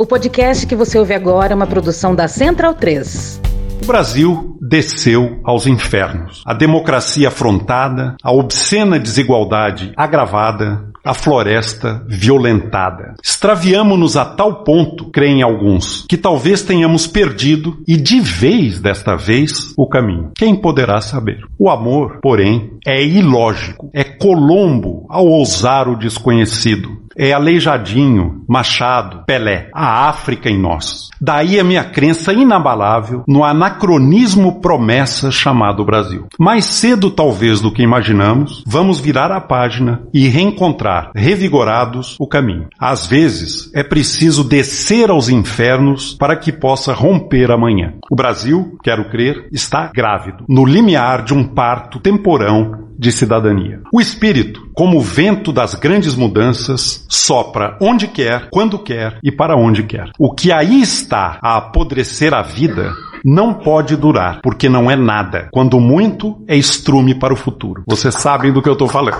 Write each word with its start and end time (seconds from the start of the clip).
O 0.00 0.06
podcast 0.06 0.64
que 0.64 0.76
você 0.76 0.96
ouve 0.96 1.12
agora 1.12 1.52
é 1.52 1.56
uma 1.56 1.66
produção 1.66 2.14
da 2.14 2.28
Central 2.28 2.72
3. 2.72 3.40
O 3.82 3.86
Brasil 3.86 4.56
desceu 4.60 5.40
aos 5.42 5.66
infernos. 5.66 6.44
A 6.46 6.54
democracia 6.54 7.26
afrontada, 7.26 8.16
a 8.22 8.30
obscena 8.30 8.96
desigualdade 8.96 9.92
agravada, 9.96 10.88
a 11.04 11.12
floresta 11.12 12.04
violentada. 12.06 13.14
Extraviamo-nos 13.20 14.16
a 14.16 14.24
tal 14.24 14.62
ponto, 14.62 15.10
creem 15.10 15.42
alguns, 15.42 16.06
que 16.08 16.16
talvez 16.16 16.62
tenhamos 16.62 17.08
perdido, 17.08 17.82
e 17.88 17.96
de 17.96 18.20
vez 18.20 18.78
desta 18.78 19.16
vez, 19.16 19.72
o 19.76 19.88
caminho. 19.88 20.30
Quem 20.36 20.54
poderá 20.54 21.00
saber? 21.00 21.44
O 21.58 21.68
amor, 21.68 22.20
porém, 22.22 22.78
é 22.86 23.02
ilógico, 23.02 23.90
é 23.92 24.04
Colombo 24.04 25.06
ao 25.08 25.26
ousar 25.26 25.88
o 25.88 25.98
desconhecido 25.98 27.07
é 27.18 27.32
Aleijadinho, 27.32 28.44
Machado, 28.48 29.24
Pelé, 29.26 29.68
a 29.74 30.08
África 30.08 30.48
em 30.48 30.58
nós. 30.58 31.08
Daí 31.20 31.58
a 31.58 31.64
minha 31.64 31.82
crença 31.82 32.32
inabalável 32.32 33.24
no 33.26 33.42
anacronismo 33.42 34.60
promessa 34.60 35.32
chamado 35.32 35.84
Brasil. 35.84 36.28
Mais 36.38 36.64
cedo, 36.64 37.10
talvez, 37.10 37.60
do 37.60 37.72
que 37.72 37.82
imaginamos, 37.82 38.62
vamos 38.64 39.00
virar 39.00 39.32
a 39.32 39.40
página 39.40 40.02
e 40.14 40.28
reencontrar, 40.28 41.10
revigorados, 41.14 42.16
o 42.20 42.28
caminho. 42.28 42.68
Às 42.78 43.06
vezes, 43.06 43.70
é 43.74 43.82
preciso 43.82 44.44
descer 44.44 45.10
aos 45.10 45.28
infernos 45.28 46.14
para 46.14 46.36
que 46.36 46.52
possa 46.52 46.92
romper 46.92 47.50
amanhã. 47.50 47.94
O 48.08 48.14
Brasil, 48.14 48.78
quero 48.82 49.10
crer, 49.10 49.48
está 49.50 49.90
grávido, 49.92 50.44
no 50.48 50.64
limiar 50.64 51.24
de 51.24 51.34
um 51.34 51.42
parto 51.42 51.98
temporão 51.98 52.87
de 52.98 53.12
cidadania. 53.12 53.80
O 53.92 54.00
espírito, 54.00 54.68
como 54.74 54.98
o 54.98 55.00
vento 55.00 55.52
das 55.52 55.74
grandes 55.74 56.14
mudanças, 56.14 57.06
sopra 57.08 57.76
onde 57.80 58.08
quer, 58.08 58.48
quando 58.50 58.78
quer 58.78 59.18
e 59.22 59.30
para 59.30 59.56
onde 59.56 59.84
quer. 59.84 60.10
O 60.18 60.34
que 60.34 60.50
aí 60.50 60.82
está 60.82 61.38
a 61.40 61.56
apodrecer 61.56 62.34
a 62.34 62.42
vida 62.42 62.92
não 63.24 63.54
pode 63.54 63.96
durar, 63.96 64.40
porque 64.42 64.68
não 64.68 64.90
é 64.90 64.96
nada. 64.96 65.48
Quando 65.52 65.78
muito, 65.80 66.42
é 66.48 66.56
estrume 66.56 67.14
para 67.14 67.32
o 67.32 67.36
futuro. 67.36 67.84
Vocês 67.86 68.14
sabem 68.14 68.52
do 68.52 68.62
que 68.62 68.68
eu 68.68 68.74
estou 68.74 68.88
falando. 68.88 69.18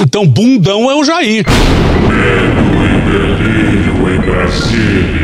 Então, 0.00 0.26
bundão 0.26 0.90
é 0.90 0.94
o 0.94 1.04
Jair. 1.04 1.44
Medo 2.08 2.64
e 2.84 3.00
delírio 3.10 4.14
em 4.14 4.20
Brasília. 4.20 5.23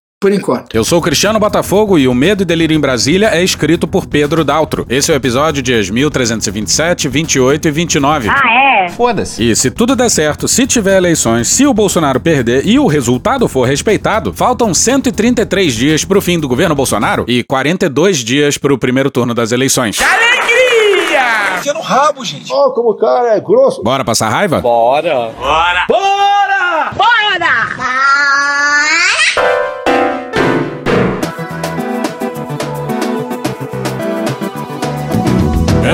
Por 0.21 0.31
enquanto. 0.31 0.67
Eu 0.71 0.83
sou 0.83 0.99
o 0.99 1.01
Cristiano 1.01 1.39
Botafogo 1.39 1.97
e 1.97 2.07
o 2.07 2.13
Medo 2.13 2.43
e 2.43 2.45
Delírio 2.45 2.77
em 2.77 2.79
Brasília 2.79 3.29
é 3.29 3.43
escrito 3.43 3.87
por 3.87 4.05
Pedro 4.05 4.45
Daltro. 4.45 4.85
Esse 4.87 5.09
é 5.11 5.15
o 5.15 5.17
episódio 5.17 5.63
dias 5.63 5.89
1327, 5.89 7.07
28 7.07 7.67
e 7.67 7.71
29. 7.71 8.29
Ah, 8.29 8.85
é? 8.85 8.89
Foda-se. 8.89 9.43
E 9.43 9.55
se 9.55 9.71
tudo 9.71 9.95
der 9.95 10.11
certo, 10.11 10.47
se 10.47 10.67
tiver 10.67 10.97
eleições, 10.97 11.47
se 11.47 11.65
o 11.65 11.73
Bolsonaro 11.73 12.19
perder 12.19 12.67
e 12.67 12.77
o 12.77 12.85
resultado 12.85 13.47
for 13.47 13.67
respeitado, 13.67 14.31
faltam 14.31 14.75
133 14.75 15.73
dias 15.73 16.05
pro 16.05 16.21
fim 16.21 16.39
do 16.39 16.47
governo 16.47 16.75
Bolsonaro 16.75 17.25
e 17.27 17.43
42 17.43 18.17
dias 18.17 18.59
pro 18.59 18.77
primeiro 18.77 19.09
turno 19.09 19.33
das 19.33 19.51
eleições. 19.51 19.99
Alegria! 19.99 21.57
Enfia 21.57 21.73
no 21.73 21.81
rabo, 21.81 22.23
gente. 22.23 22.53
Ó, 22.53 22.69
como 22.69 22.91
o 22.91 22.95
cara 22.95 23.35
é 23.35 23.39
grosso. 23.39 23.81
Bora 23.81 24.05
passar 24.05 24.29
raiva? 24.29 24.61
Bora. 24.61 25.31
Bora! 25.35 25.85
Bora! 25.87 26.00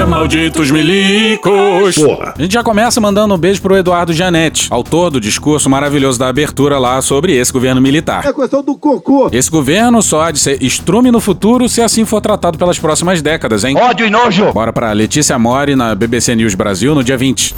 Malditos 0.08 0.72
milicos! 0.72 1.96
Porra. 1.96 2.34
A 2.38 2.42
gente 2.42 2.54
já 2.54 2.64
começa 2.64 3.00
mandando 3.02 3.34
um 3.34 3.38
beijo 3.38 3.62
pro 3.62 3.76
Eduardo 3.76 4.14
Gianetti, 4.14 4.68
autor 4.72 5.12
do 5.12 5.20
discurso 5.20 5.70
maravilhoso 5.70 6.18
da 6.18 6.30
abertura 6.30 6.80
lá 6.80 7.02
sobre 7.02 7.36
esse 7.36 7.52
governo 7.52 7.82
militar. 7.82 8.26
É 8.26 8.34
questão 8.34 8.64
do 8.64 8.76
cocô. 8.76 9.30
Esse 9.32 9.52
governo 9.52 10.02
só 10.02 10.24
há 10.24 10.32
de 10.32 10.40
ser 10.40 10.64
estrume 10.64 11.12
no 11.12 11.20
futuro 11.20 11.68
se 11.68 11.82
assim 11.82 12.06
for 12.06 12.22
tratado 12.22 12.58
pelas 12.58 12.80
próximas 12.80 13.22
décadas, 13.22 13.64
hein? 13.64 13.78
Ódio 13.78 14.08
e 14.08 14.10
nojo. 14.10 14.52
Bora 14.54 14.72
pra 14.72 14.92
Letícia 14.94 15.38
Mori 15.38 15.76
na 15.76 15.94
BBC 15.94 16.36
News 16.36 16.56
Brasil 16.56 16.96
no 16.96 17.04
dia 17.04 17.18
20. 17.18 17.56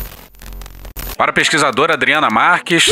Para 1.19 1.31
a 1.31 1.33
pesquisadora 1.33 1.95
Adriana 1.95 2.29
Marques. 2.29 2.87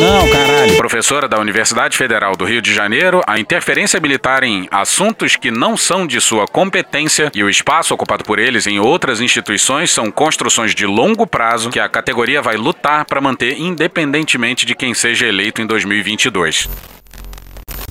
Não, 0.00 0.30
caralho. 0.30 0.76
Professora 0.78 1.28
da 1.28 1.38
Universidade 1.38 1.94
Federal 1.94 2.34
do 2.34 2.46
Rio 2.46 2.62
de 2.62 2.72
Janeiro, 2.72 3.20
a 3.26 3.38
interferência 3.38 4.00
militar 4.00 4.42
em 4.42 4.66
assuntos 4.70 5.36
que 5.36 5.50
não 5.50 5.76
são 5.76 6.06
de 6.06 6.18
sua 6.22 6.46
competência 6.46 7.30
e 7.34 7.44
o 7.44 7.50
espaço 7.50 7.92
ocupado 7.92 8.24
por 8.24 8.38
eles 8.38 8.66
em 8.66 8.80
outras 8.80 9.20
instituições 9.20 9.90
são 9.90 10.10
construções 10.10 10.74
de 10.74 10.86
longo 10.86 11.26
prazo 11.26 11.68
que 11.68 11.78
a 11.78 11.86
categoria 11.86 12.40
vai 12.40 12.56
lutar 12.56 13.04
para 13.04 13.20
manter 13.20 13.60
independentemente 13.60 14.64
de 14.64 14.74
quem 14.74 14.94
seja 14.94 15.26
eleito 15.26 15.60
em 15.60 15.66
2022. 15.66 16.66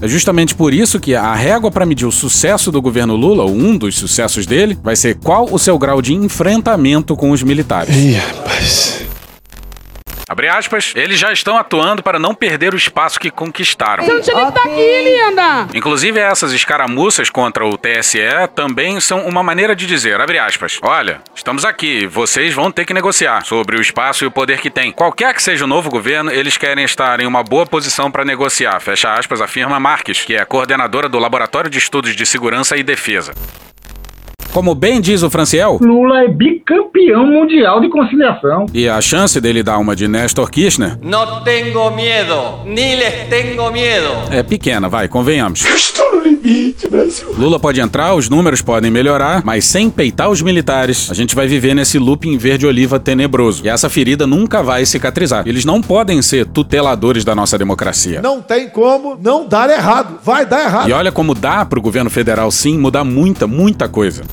É 0.02 0.08
justamente 0.08 0.54
por 0.54 0.74
isso 0.74 1.00
que 1.00 1.16
a 1.16 1.34
régua 1.34 1.72
para 1.72 1.86
medir 1.86 2.06
o 2.06 2.12
sucesso 2.12 2.72
do 2.72 2.82
governo 2.82 3.16
Lula, 3.16 3.44
ou 3.44 3.52
um 3.52 3.78
dos 3.78 3.98
sucessos 3.98 4.46
dele, 4.46 4.78
vai 4.84 4.96
ser 4.96 5.16
qual 5.16 5.48
o 5.50 5.58
seu 5.58 5.80
grau 5.80 6.02
de 6.02 6.14
enfrentamento 6.14 7.16
com 7.16 7.32
os 7.32 7.42
militares. 7.42 7.96
Ih, 7.96 8.14
rapaz. 8.14 8.95
Abre 10.36 10.50
aspas, 10.50 10.92
eles 10.98 11.18
já 11.18 11.32
estão 11.32 11.58
atuando 11.58 12.04
para 12.04 12.20
não 12.20 12.36
perder 12.36 12.74
o 12.74 12.78
espaço 12.78 13.18
que 13.18 13.32
conquistaram. 13.32 14.04
Você 14.04 14.14
não 14.14 14.22
tinha 14.22 14.36
nem 14.36 14.46
que 14.52 14.58
estar 14.58 14.70
aqui, 14.70 15.02
linda! 15.02 15.68
Inclusive, 15.74 16.20
essas 16.20 16.52
escaramuças 16.52 17.30
contra 17.30 17.66
o 17.66 17.78
TSE 17.78 18.20
também 18.54 19.00
são 19.00 19.26
uma 19.26 19.42
maneira 19.42 19.74
de 19.74 19.88
dizer, 19.88 20.20
abre 20.20 20.38
aspas, 20.38 20.78
olha, 20.82 21.22
estamos 21.34 21.64
aqui, 21.64 22.06
vocês 22.06 22.54
vão 22.54 22.70
ter 22.70 22.84
que 22.84 22.94
negociar 22.94 23.46
sobre 23.46 23.78
o 23.78 23.82
espaço 23.82 24.26
e 24.26 24.28
o 24.28 24.32
poder 24.32 24.60
que 24.60 24.70
tem. 24.70 24.92
Qualquer 24.92 25.34
que 25.34 25.42
seja 25.42 25.64
o 25.64 25.70
novo 25.70 25.90
governo, 25.90 26.30
eles 26.30 26.58
querem 26.58 26.84
estar 26.84 27.22
em 27.22 27.26
uma 27.26 27.42
boa 27.42 27.66
posição 27.66 28.12
para 28.12 28.26
negociar, 28.26 28.78
fecha 28.82 29.14
aspas, 29.14 29.40
afirma 29.40 29.80
Marques, 29.80 30.26
que 30.26 30.36
é 30.36 30.44
coordenadora 30.44 31.08
do 31.08 31.18
Laboratório 31.18 31.70
de 31.70 31.78
Estudos 31.78 32.14
de 32.14 32.26
Segurança 32.26 32.76
e 32.76 32.84
Defesa. 32.84 33.34
Como 34.56 34.74
bem 34.74 35.02
diz 35.02 35.22
o 35.22 35.30
Franciel, 35.30 35.80
Lula 35.82 36.24
é 36.24 36.28
bicampeão 36.30 37.28
mundial 37.28 37.82
de 37.82 37.90
conciliação. 37.90 38.66
e 38.74 38.88
a 38.88 39.02
chance 39.02 39.42
dele 39.42 39.62
dar 39.62 39.78
uma 39.80 39.94
de 39.94 40.08
Nestor 40.08 40.50
Kirchner 40.50 40.98
No 41.02 41.42
tengo 41.42 41.92
miedo, 41.92 42.62
ni 42.64 42.96
les 42.96 43.28
tengo 43.28 43.70
miedo. 43.70 44.08
é 44.32 44.42
pequena, 44.44 44.88
vai, 44.88 45.10
convenhamos. 45.10 45.66
Estou 45.66 46.10
no 46.16 46.22
limite, 46.22 46.88
Brasil. 46.88 47.36
Lula 47.38 47.60
pode 47.60 47.82
entrar, 47.82 48.16
os 48.16 48.30
números 48.30 48.62
podem 48.62 48.90
melhorar, 48.90 49.44
mas 49.44 49.66
sem 49.66 49.90
peitar 49.90 50.30
os 50.30 50.42
militares, 50.42 51.12
a 51.12 51.14
gente 51.14 51.36
vai 51.36 51.48
viver 51.48 51.74
nesse 51.74 52.00
looping 52.00 52.38
verde-oliva 52.38 52.98
tenebroso. 52.98 53.66
E 53.66 53.68
essa 53.68 53.90
ferida 53.90 54.26
nunca 54.26 54.64
vai 54.64 54.86
cicatrizar. 54.86 55.46
Eles 55.46 55.66
não 55.66 55.82
podem 55.82 56.22
ser 56.22 56.46
tuteladores 56.46 57.26
da 57.26 57.36
nossa 57.36 57.58
democracia. 57.58 58.22
Não 58.22 58.42
tem 58.42 58.70
como 58.70 59.18
não 59.22 59.46
dar 59.46 59.70
errado. 59.70 60.18
Vai 60.24 60.46
dar 60.46 60.64
errado. 60.64 60.90
E 60.90 60.94
olha 60.94 61.12
como 61.12 61.36
dá 61.36 61.66
pro 61.66 61.82
governo 61.82 62.10
federal 62.10 62.50
sim 62.52 62.78
mudar 62.78 63.04
muita, 63.04 63.46
muita 63.46 63.90
coisa. 63.90 64.24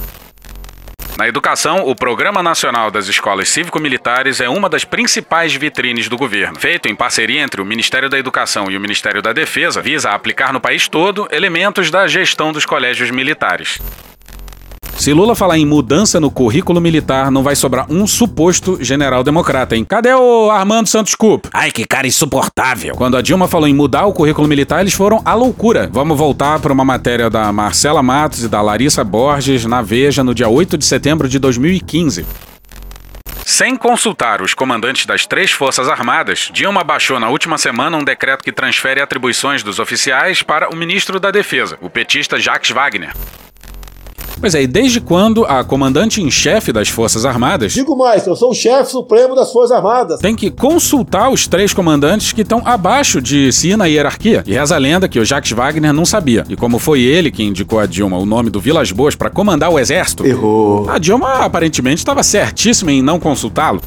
Na 1.16 1.28
educação, 1.28 1.86
o 1.86 1.94
Programa 1.94 2.42
Nacional 2.42 2.90
das 2.90 3.06
Escolas 3.06 3.48
Cívico-Militares 3.50 4.40
é 4.40 4.48
uma 4.48 4.68
das 4.68 4.84
principais 4.84 5.54
vitrines 5.54 6.08
do 6.08 6.16
governo. 6.16 6.58
Feito 6.58 6.88
em 6.88 6.96
parceria 6.96 7.42
entre 7.42 7.60
o 7.60 7.64
Ministério 7.64 8.08
da 8.08 8.18
Educação 8.18 8.70
e 8.70 8.76
o 8.76 8.80
Ministério 8.80 9.20
da 9.20 9.32
Defesa, 9.32 9.82
visa 9.82 10.10
aplicar 10.10 10.52
no 10.52 10.60
país 10.60 10.88
todo 10.88 11.28
elementos 11.30 11.90
da 11.90 12.06
gestão 12.06 12.50
dos 12.50 12.64
colégios 12.64 13.10
militares. 13.10 13.78
Se 15.02 15.12
Lula 15.12 15.34
falar 15.34 15.58
em 15.58 15.66
mudança 15.66 16.20
no 16.20 16.30
currículo 16.30 16.80
militar, 16.80 17.28
não 17.28 17.42
vai 17.42 17.56
sobrar 17.56 17.90
um 17.90 18.06
suposto 18.06 18.78
general 18.80 19.24
democrata, 19.24 19.74
hein? 19.74 19.84
Cadê 19.84 20.14
o 20.14 20.48
Armando 20.48 20.86
Santos 20.86 21.16
Coupe? 21.16 21.48
Ai, 21.52 21.72
que 21.72 21.84
cara 21.84 22.06
insuportável. 22.06 22.94
Quando 22.94 23.16
a 23.16 23.20
Dilma 23.20 23.48
falou 23.48 23.66
em 23.66 23.74
mudar 23.74 24.06
o 24.06 24.12
currículo 24.12 24.46
militar, 24.46 24.80
eles 24.80 24.94
foram 24.94 25.20
à 25.24 25.34
loucura. 25.34 25.90
Vamos 25.92 26.16
voltar 26.16 26.60
para 26.60 26.72
uma 26.72 26.84
matéria 26.84 27.28
da 27.28 27.52
Marcela 27.52 28.00
Matos 28.00 28.44
e 28.44 28.48
da 28.48 28.62
Larissa 28.62 29.02
Borges 29.02 29.64
na 29.64 29.82
Veja 29.82 30.22
no 30.22 30.32
dia 30.32 30.48
8 30.48 30.78
de 30.78 30.84
setembro 30.84 31.28
de 31.28 31.40
2015. 31.40 32.24
Sem 33.44 33.74
consultar 33.74 34.40
os 34.40 34.54
comandantes 34.54 35.04
das 35.04 35.26
três 35.26 35.50
Forças 35.50 35.88
Armadas, 35.88 36.48
Dilma 36.54 36.84
baixou 36.84 37.18
na 37.18 37.28
última 37.28 37.58
semana 37.58 37.96
um 37.96 38.04
decreto 38.04 38.44
que 38.44 38.52
transfere 38.52 39.02
atribuições 39.02 39.64
dos 39.64 39.80
oficiais 39.80 40.44
para 40.44 40.72
o 40.72 40.76
ministro 40.76 41.18
da 41.18 41.32
Defesa, 41.32 41.76
o 41.80 41.90
petista 41.90 42.38
Jacques 42.38 42.70
Wagner. 42.70 43.12
Pois 44.42 44.56
é, 44.56 44.62
e 44.62 44.66
desde 44.66 45.00
quando 45.00 45.44
a 45.44 45.62
comandante 45.62 46.20
em 46.20 46.28
chefe 46.28 46.72
das 46.72 46.88
Forças 46.88 47.24
Armadas 47.24 47.72
Digo 47.72 47.96
mais, 47.96 48.26
eu 48.26 48.34
sou 48.34 48.50
o 48.50 48.54
chefe 48.54 48.90
supremo 48.90 49.36
das 49.36 49.52
Forças 49.52 49.70
Armadas. 49.70 50.18
tem 50.18 50.34
que 50.34 50.50
consultar 50.50 51.30
os 51.30 51.46
três 51.46 51.72
comandantes 51.72 52.32
que 52.32 52.40
estão 52.40 52.60
abaixo 52.64 53.22
de 53.22 53.52
si 53.52 53.76
na 53.76 53.86
hierarquia. 53.86 54.42
E 54.44 54.52
reza 54.52 54.74
a 54.74 54.78
lenda 54.78 55.08
que 55.08 55.20
o 55.20 55.24
Jacques 55.24 55.52
Wagner 55.52 55.92
não 55.92 56.04
sabia. 56.04 56.44
E 56.48 56.56
como 56.56 56.80
foi 56.80 57.02
ele 57.02 57.30
que 57.30 57.44
indicou 57.44 57.78
a 57.78 57.86
Dilma 57.86 58.18
o 58.18 58.26
nome 58.26 58.50
do 58.50 58.60
Vilas 58.60 58.90
Boas 58.90 59.14
para 59.14 59.30
comandar 59.30 59.70
o 59.70 59.78
exército, 59.78 60.26
Errou. 60.26 60.90
a 60.90 60.98
Dilma 60.98 61.44
aparentemente 61.44 61.98
estava 61.98 62.24
certíssima 62.24 62.90
em 62.90 63.00
não 63.00 63.20
consultá-lo. 63.20 63.80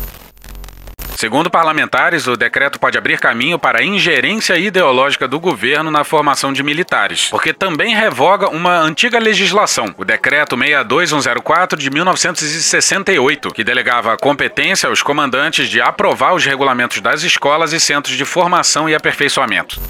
Segundo 1.26 1.50
parlamentares, 1.50 2.28
o 2.28 2.38
decreto 2.38 2.80
pode 2.80 3.00
abrir 3.00 3.20
caminho 3.20 3.58
para 3.58 3.80
a 3.80 3.84
ingerência 3.84 4.60
ideológica 4.60 5.28
do 5.28 5.40
governo 5.40 5.90
na 5.90 6.04
formação 6.04 6.54
de 6.54 6.62
militares, 6.62 7.30
porque 7.32 7.52
também 7.52 7.96
revoga 7.96 8.48
uma 8.50 8.78
antiga 8.78 9.18
legislação, 9.18 9.92
o 9.98 10.06
Decreto 10.06 10.56
62104 10.56 11.80
de 11.80 11.90
1968, 11.90 13.52
que 13.56 13.64
delegava 13.64 14.14
a 14.14 14.18
competência 14.18 14.88
aos 14.88 15.02
comandantes 15.02 15.68
de 15.68 15.82
aprovar 15.82 16.36
os 16.36 16.46
regulamentos 16.46 17.02
das 17.02 17.24
escolas 17.24 17.74
e 17.74 17.80
centros 17.80 18.16
de 18.16 18.24
formação 18.24 18.88
e 18.88 18.94
aperfeiçoamento 18.94 19.82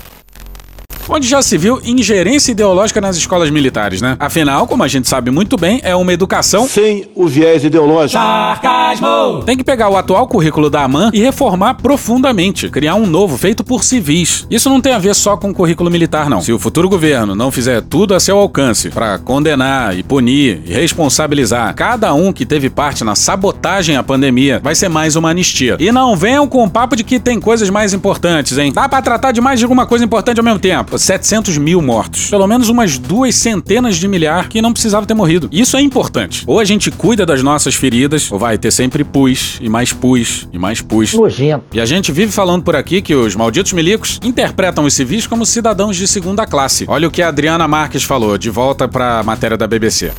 onde 1.09 1.27
já 1.27 1.41
se 1.41 1.57
viu 1.57 1.79
ingerência 1.83 2.51
ideológica 2.51 2.99
nas 2.99 3.15
escolas 3.15 3.49
militares, 3.49 4.01
né? 4.01 4.15
Afinal, 4.19 4.67
como 4.67 4.83
a 4.83 4.87
gente 4.87 5.07
sabe 5.07 5.31
muito 5.31 5.57
bem, 5.57 5.79
é 5.83 5.95
uma 5.95 6.13
educação 6.13 6.67
sem 6.67 7.07
o 7.15 7.27
viés 7.27 7.63
ideológico. 7.63 8.21
Sarcasmo! 8.21 9.43
Tem 9.45 9.57
que 9.57 9.63
pegar 9.63 9.89
o 9.89 9.97
atual 9.97 10.27
currículo 10.27 10.69
da 10.69 10.83
AMAN 10.83 11.11
e 11.13 11.19
reformar 11.19 11.75
profundamente, 11.75 12.69
criar 12.69 12.95
um 12.95 13.05
novo 13.05 13.37
feito 13.37 13.63
por 13.63 13.83
civis. 13.83 14.45
Isso 14.49 14.69
não 14.69 14.81
tem 14.81 14.93
a 14.93 14.99
ver 14.99 15.15
só 15.15 15.37
com 15.37 15.49
o 15.49 15.53
currículo 15.53 15.89
militar, 15.89 16.29
não. 16.29 16.41
Se 16.41 16.51
o 16.51 16.59
futuro 16.59 16.89
governo 16.89 17.35
não 17.35 17.51
fizer 17.51 17.81
tudo 17.81 18.13
a 18.13 18.19
seu 18.19 18.37
alcance 18.37 18.89
para 18.89 19.17
condenar 19.19 19.97
e 19.97 20.03
punir 20.03 20.61
e 20.65 20.73
responsabilizar 20.73 21.73
cada 21.75 22.13
um 22.13 22.31
que 22.33 22.45
teve 22.45 22.69
parte 22.69 23.03
na 23.03 23.15
sabotagem 23.15 23.95
à 23.95 24.03
pandemia, 24.03 24.59
vai 24.63 24.75
ser 24.75 24.89
mais 24.89 25.15
uma 25.15 25.29
anistia. 25.29 25.77
E 25.79 25.91
não 25.91 26.15
venham 26.15 26.47
com 26.47 26.63
o 26.63 26.69
papo 26.69 26.95
de 26.95 27.03
que 27.03 27.19
tem 27.19 27.39
coisas 27.39 27.69
mais 27.69 27.93
importantes, 27.93 28.57
hein? 28.57 28.71
Dá 28.73 28.87
para 28.87 29.01
tratar 29.01 29.31
de 29.31 29.41
mais 29.41 29.59
de 29.59 29.65
alguma 29.65 29.85
coisa 29.85 30.03
importante 30.03 30.39
ao 30.39 30.43
mesmo 30.43 30.59
tempo. 30.59 30.94
700 30.97 31.57
mil 31.57 31.81
mortos. 31.81 32.30
Pelo 32.30 32.47
menos 32.47 32.69
umas 32.69 32.97
duas 32.97 33.36
centenas 33.36 33.97
de 33.97 34.07
milhar 34.07 34.50
que 34.50 34.62
não 34.62 34.74
precisavam 34.74 35.06
ter 35.06 35.13
morrido. 35.13 35.50
Isso 35.51 35.77
é 35.77 35.81
importante. 35.81 36.44
Ou 36.47 36.59
a 36.59 36.65
gente 36.65 36.92
cuida 36.92 37.25
das 37.25 37.42
nossas 37.42 37.75
feridas, 37.75 38.31
ou 38.31 38.39
vai 38.39 38.57
ter 38.57 38.71
sempre 38.71 39.03
pus, 39.03 39.57
e 39.62 39.69
mais 39.69 39.92
pus, 39.94 40.47
e 40.51 40.57
mais 40.57 40.81
pus. 40.81 41.13
Nojento. 41.13 41.65
E 41.74 41.80
a 41.80 41.86
gente 41.86 42.12
vive 42.12 42.31
falando 42.31 42.63
por 42.63 42.75
aqui 42.75 43.01
que 43.01 43.15
os 43.15 43.36
malditos 43.36 43.74
milicos 43.74 44.19
interpretam 44.24 44.86
os 44.86 44.94
civis 44.94 45.27
como 45.27 45.45
cidadãos 45.45 45.95
de 45.95 46.07
segunda 46.07 46.45
classe. 46.45 46.86
Olha 46.88 47.07
o 47.07 47.12
que 47.12 47.21
a 47.21 47.27
Adriana 47.27 47.68
Marques 47.68 48.03
falou, 48.03 48.38
de 48.38 48.50
volta 48.50 48.88
pra 48.88 49.24
matéria 49.24 49.57
da 49.57 49.68
BBC. 49.68 50.12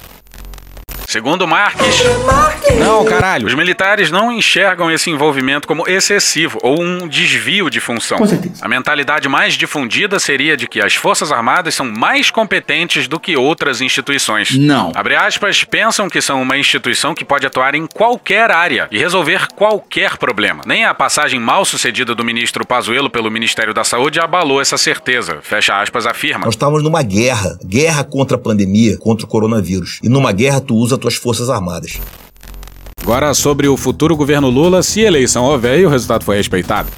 Segundo 1.07 1.47
Marques, 1.47 2.03
não, 2.79 3.05
caralho. 3.05 3.47
Os 3.47 3.55
militares 3.55 4.11
não 4.11 4.33
enxergam 4.33 4.91
esse 4.91 5.09
envolvimento 5.09 5.69
como 5.69 5.89
excessivo 5.89 6.59
ou 6.63 6.83
um 6.83 7.07
desvio 7.07 7.71
de 7.71 7.81
função. 7.81 8.19
Com 8.19 8.27
certeza. 8.27 8.65
A 8.65 8.69
mentalidade 8.69 9.29
mais 9.29 9.55
difundida 9.55 10.19
seria 10.19 10.57
de 10.57 10.67
que 10.67 10.81
as 10.81 10.95
Forças 10.95 11.31
Armadas 11.31 11.75
são 11.75 11.87
mais 11.87 12.31
competentes 12.31 13.07
do 13.07 13.21
que 13.21 13.37
outras 13.37 13.81
instituições. 13.81 14.57
Não. 14.57 14.93
Abre 14.95 15.15
aspas, 15.15 15.65
pensam 15.65 16.09
que 16.09 16.21
são 16.21 16.43
uma 16.43 16.59
instituição 16.59 17.15
que 17.15 17.25
pode 17.25 17.47
atuar 17.47 17.75
em 17.75 17.87
qualquer 17.87 18.51
área 18.51 18.89
e 18.91 18.99
resolver 18.99 19.47
qualquer 19.55 20.17
problema. 20.17 20.63
Nem 20.67 20.85
a 20.85 20.95
passagem 20.95 21.39
mal 21.39 21.65
sucedida 21.65 22.15
do 22.15 22.25
ministro 22.25 22.67
Pazuello 22.67 23.09
pelo 23.09 23.31
Ministério 23.31 23.73
da 23.73 23.85
Saúde 23.85 24.19
abalou 24.19 24.61
essa 24.61 24.77
certeza. 24.77 25.39
Fecha 25.43 25.81
aspas, 25.81 26.07
afirma. 26.07 26.45
Nós 26.45 26.55
estávamos 26.55 26.83
numa 26.83 27.03
guerra, 27.03 27.59
guerra 27.65 28.03
contra 28.05 28.37
a 28.37 28.41
pandemia, 28.41 28.99
contra 28.99 29.25
o 29.25 29.29
coronavírus. 29.29 30.01
E 30.03 30.09
numa 30.09 30.33
guerra 30.33 30.61
tu 30.61 30.75
usa 30.75 30.96
tuas 30.99 31.17
Forças 31.17 31.51
Armadas. 31.51 32.01
Agora, 33.03 33.33
sobre 33.35 33.69
o 33.69 33.77
futuro 33.77 34.17
governo 34.17 34.51
Lula, 34.51 34.83
se 34.83 35.05
a 35.05 35.07
eleição 35.07 35.45
houver 35.45 35.79
e 35.79 35.87
o 35.87 35.89
resultado 35.89 36.25
foi 36.25 36.37
respeitado. 36.37 36.91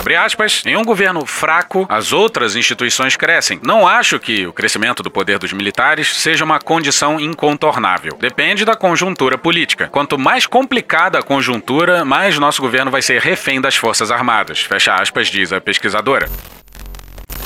Abre 0.00 0.16
aspas, 0.16 0.62
em 0.64 0.76
um 0.76 0.82
governo 0.82 1.26
fraco, 1.26 1.84
as 1.86 2.10
outras 2.10 2.56
instituições 2.56 3.16
crescem. 3.16 3.60
Não 3.62 3.86
acho 3.86 4.18
que 4.18 4.46
o 4.46 4.52
crescimento 4.52 5.02
do 5.02 5.10
poder 5.10 5.38
dos 5.38 5.52
militares 5.52 6.16
seja 6.16 6.42
uma 6.42 6.58
condição 6.58 7.20
incontornável. 7.20 8.16
Depende 8.18 8.64
da 8.64 8.74
conjuntura 8.74 9.36
política. 9.36 9.88
Quanto 9.88 10.18
mais 10.18 10.46
complicada 10.46 11.18
a 11.18 11.22
conjuntura, 11.22 12.02
mais 12.02 12.38
nosso 12.38 12.62
governo 12.62 12.90
vai 12.90 13.02
ser 13.02 13.20
refém 13.20 13.60
das 13.60 13.76
Forças 13.76 14.10
Armadas. 14.10 14.60
Fecha 14.60 14.94
aspas, 14.94 15.28
diz 15.28 15.52
a 15.52 15.60
pesquisadora. 15.60 16.30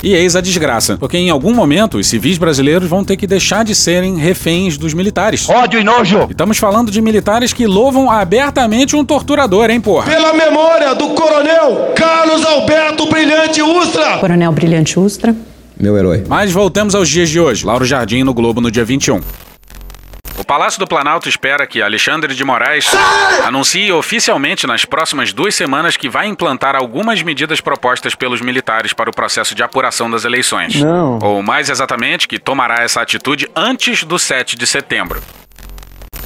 E 0.05 0.13
eis 0.13 0.35
a 0.35 0.41
desgraça, 0.41 0.97
porque 0.99 1.17
em 1.17 1.31
algum 1.31 1.51
momento 1.51 1.97
os 1.97 2.05
civis 2.05 2.37
brasileiros 2.37 2.87
vão 2.87 3.03
ter 3.03 3.17
que 3.17 3.25
deixar 3.25 3.65
de 3.65 3.73
serem 3.73 4.17
reféns 4.17 4.77
dos 4.77 4.93
militares. 4.93 5.49
Ódio 5.49 5.79
e 5.79 5.83
nojo! 5.83 6.27
E 6.29 6.31
estamos 6.31 6.59
falando 6.59 6.91
de 6.91 7.01
militares 7.01 7.51
que 7.51 7.65
louvam 7.65 8.11
abertamente 8.11 8.95
um 8.95 9.03
torturador, 9.03 9.71
hein, 9.71 9.81
porra? 9.81 10.05
Pela 10.05 10.31
memória 10.31 10.93
do 10.93 11.07
coronel 11.15 11.91
Carlos 11.95 12.45
Alberto 12.45 13.09
Brilhante 13.09 13.63
Ustra. 13.63 14.19
Coronel 14.19 14.51
Brilhante 14.51 14.99
Ustra. 14.99 15.35
Meu 15.75 15.97
herói. 15.97 16.23
Mas 16.27 16.51
voltemos 16.51 16.93
aos 16.93 17.09
dias 17.09 17.27
de 17.27 17.39
hoje. 17.39 17.65
Lauro 17.65 17.83
Jardim 17.83 18.23
no 18.23 18.31
Globo 18.35 18.61
no 18.61 18.69
dia 18.69 18.85
21. 18.85 19.21
O 20.45 20.47
Palácio 20.47 20.79
do 20.79 20.85
Planalto 20.85 21.27
espera 21.27 21.65
que 21.65 21.81
Alexandre 21.81 22.35
de 22.35 22.43
Moraes 22.43 22.85
anuncie 23.43 23.91
oficialmente 23.91 24.67
nas 24.67 24.85
próximas 24.85 25.33
duas 25.33 25.55
semanas 25.55 25.97
que 25.97 26.07
vai 26.07 26.27
implantar 26.27 26.75
algumas 26.75 27.23
medidas 27.23 27.59
propostas 27.59 28.13
pelos 28.13 28.41
militares 28.41 28.93
para 28.93 29.09
o 29.09 29.13
processo 29.13 29.55
de 29.55 29.63
apuração 29.63 30.07
das 30.07 30.23
eleições. 30.23 30.75
Não. 30.75 31.17
Ou 31.17 31.41
mais 31.41 31.71
exatamente, 31.71 32.27
que 32.27 32.37
tomará 32.37 32.83
essa 32.83 33.01
atitude 33.01 33.49
antes 33.55 34.03
do 34.03 34.19
7 34.19 34.55
de 34.55 34.67
setembro. 34.67 35.19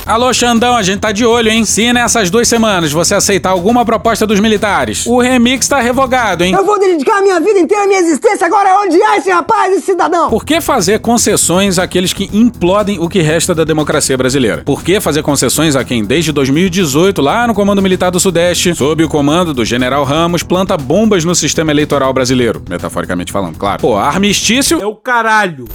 Alô, 0.10 0.34
Xandão, 0.34 0.76
a 0.76 0.82
gente 0.82 1.02
tá 1.02 1.12
de 1.12 1.24
olho, 1.24 1.52
hein? 1.52 1.64
Se 1.66 1.94
nessas 1.94 2.32
duas 2.32 2.48
semanas 2.48 2.92
você 2.92 3.14
aceitar 3.14 3.52
alguma 3.52 3.86
proposta 3.86 4.26
dos 4.26 4.40
militares, 4.40 5.06
o 5.06 5.20
remix 5.20 5.68
tá 5.68 5.80
revogado, 5.80 6.44
hein? 6.44 6.52
Eu 6.52 6.66
vou 6.66 6.80
dedicar 6.80 7.20
a 7.20 7.22
minha 7.22 7.40
vida 7.40 7.60
inteira, 7.60 7.84
a 7.84 7.88
minha 7.88 8.00
existência 8.00 8.48
agora 8.48 8.72
a 8.72 8.82
odiar 8.82 9.18
esse 9.18 9.30
rapaz, 9.30 9.72
esse 9.72 9.86
cidadão. 9.86 10.32
Por 10.32 10.44
que 10.44 10.60
fazer 10.62 10.98
concessões 10.98 11.78
àqueles 11.78 12.12
que 12.12 12.28
implodem 12.34 12.98
o 12.98 13.08
que 13.08 13.22
resta 13.22 13.54
da 13.54 13.64
democracia 13.64 14.18
brasileira? 14.18 14.64
Por 14.66 14.84
que 14.84 15.00
fazer 15.00 15.22
concessões 15.22 15.76
a 15.76 15.84
quem, 15.84 16.04
desde 16.04 16.32
2018, 16.32 17.22
lá 17.22 17.46
no 17.46 17.54
Comando 17.54 17.80
Militar 17.80 18.10
do 18.10 18.20
Sudeste, 18.20 18.74
sob 18.74 19.04
o 19.04 19.08
comando 19.08 19.54
do 19.54 19.64
General 19.64 20.04
Ramos, 20.04 20.42
planta 20.42 20.76
bombas 20.76 21.24
no 21.24 21.36
sistema 21.36 21.70
eleitoral 21.70 22.12
brasileiro? 22.12 22.64
Metaforicamente 22.68 23.32
falando, 23.32 23.60
claro. 23.60 23.80
Pô, 23.80 23.96
armistício 23.96 24.82
É 24.82 24.88
o 24.88 24.96
caralho. 24.96 25.68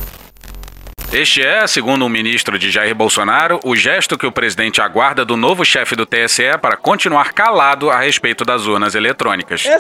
Este 1.15 1.43
é, 1.43 1.65
segundo 1.69 2.05
o 2.05 2.09
ministro 2.09 2.59
de 2.59 2.73
Jair 2.73 2.93
Bolsonaro, 2.93 3.61
o 3.65 3.77
gesto 3.77 4.19
que 4.19 4.27
o 4.27 4.33
presidente 4.33 4.81
aguarda 4.81 5.25
do 5.25 5.37
novo 5.37 5.65
chefe 5.65 5.95
do 5.95 6.05
TSE 6.05 6.59
para 6.61 6.77
continuar 6.77 7.33
calado 7.33 7.89
a 7.89 8.01
respeito 8.01 8.45
das 8.45 8.67
urnas 8.67 8.97
eletrônicas. 8.97 9.63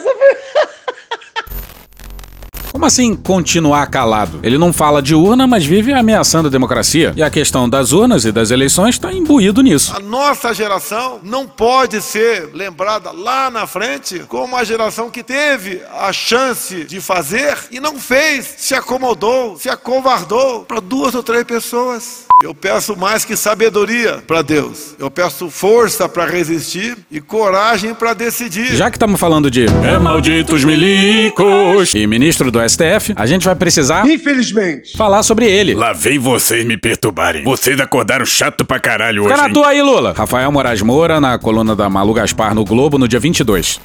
Como 2.74 2.86
assim 2.86 3.14
continuar 3.14 3.86
calado? 3.86 4.40
Ele 4.42 4.58
não 4.58 4.72
fala 4.72 5.00
de 5.00 5.14
urna, 5.14 5.46
mas 5.46 5.64
vive 5.64 5.92
ameaçando 5.92 6.48
a 6.48 6.50
democracia. 6.50 7.12
E 7.16 7.22
a 7.22 7.30
questão 7.30 7.68
das 7.68 7.92
urnas 7.92 8.24
e 8.24 8.32
das 8.32 8.50
eleições 8.50 8.96
está 8.96 9.12
imbuído 9.12 9.62
nisso. 9.62 9.94
A 9.96 10.00
nossa 10.00 10.52
geração 10.52 11.20
não 11.22 11.46
pode 11.46 12.02
ser 12.02 12.50
lembrada 12.52 13.12
lá 13.12 13.48
na 13.48 13.64
frente 13.64 14.24
como 14.26 14.56
a 14.56 14.64
geração 14.64 15.08
que 15.08 15.22
teve 15.22 15.82
a 16.00 16.12
chance 16.12 16.82
de 16.82 17.00
fazer 17.00 17.56
e 17.70 17.78
não 17.78 17.96
fez, 17.96 18.54
se 18.58 18.74
acomodou, 18.74 19.56
se 19.56 19.68
acovardou 19.70 20.64
para 20.64 20.80
duas 20.80 21.14
ou 21.14 21.22
três 21.22 21.44
pessoas. 21.44 22.24
Eu 22.42 22.52
peço 22.54 22.96
mais 22.96 23.24
que 23.24 23.36
sabedoria 23.36 24.22
para 24.26 24.42
Deus. 24.42 24.96
Eu 24.98 25.10
peço 25.10 25.48
força 25.48 26.08
para 26.08 26.26
resistir 26.26 26.98
e 27.08 27.20
coragem 27.20 27.94
para 27.94 28.12
decidir. 28.12 28.74
Já 28.74 28.90
que 28.90 28.96
estamos 28.96 29.20
falando 29.20 29.48
de 29.48 29.66
é 29.66 29.98
malditos 29.98 30.64
milicos 30.64 31.94
e 31.94 32.06
ministro 32.06 32.50
do 32.50 32.63
STF, 32.68 33.12
a 33.16 33.26
gente 33.26 33.44
vai 33.44 33.54
precisar, 33.54 34.06
Infelizmente. 34.06 34.96
falar 34.96 35.22
sobre 35.22 35.46
ele. 35.50 35.74
Lá 35.74 35.92
vem 35.92 36.18
vocês 36.18 36.64
me 36.64 36.76
perturbarem. 36.76 37.44
Vocês 37.44 37.78
acordaram 37.80 38.24
chato 38.26 38.64
pra 38.64 38.78
caralho 38.78 39.22
hoje. 39.24 39.32
Fica 39.34 39.48
na 39.48 39.52
tua 39.52 39.68
aí, 39.68 39.82
Lula. 39.82 40.12
Rafael 40.16 40.50
Moraes 40.50 40.82
Moura, 40.82 41.20
na 41.20 41.38
coluna 41.38 41.74
da 41.76 41.88
Malu 41.88 42.14
Gaspar 42.14 42.54
no 42.54 42.64
Globo, 42.64 42.98
no 42.98 43.06
dia 43.08 43.20
22. 43.20 43.80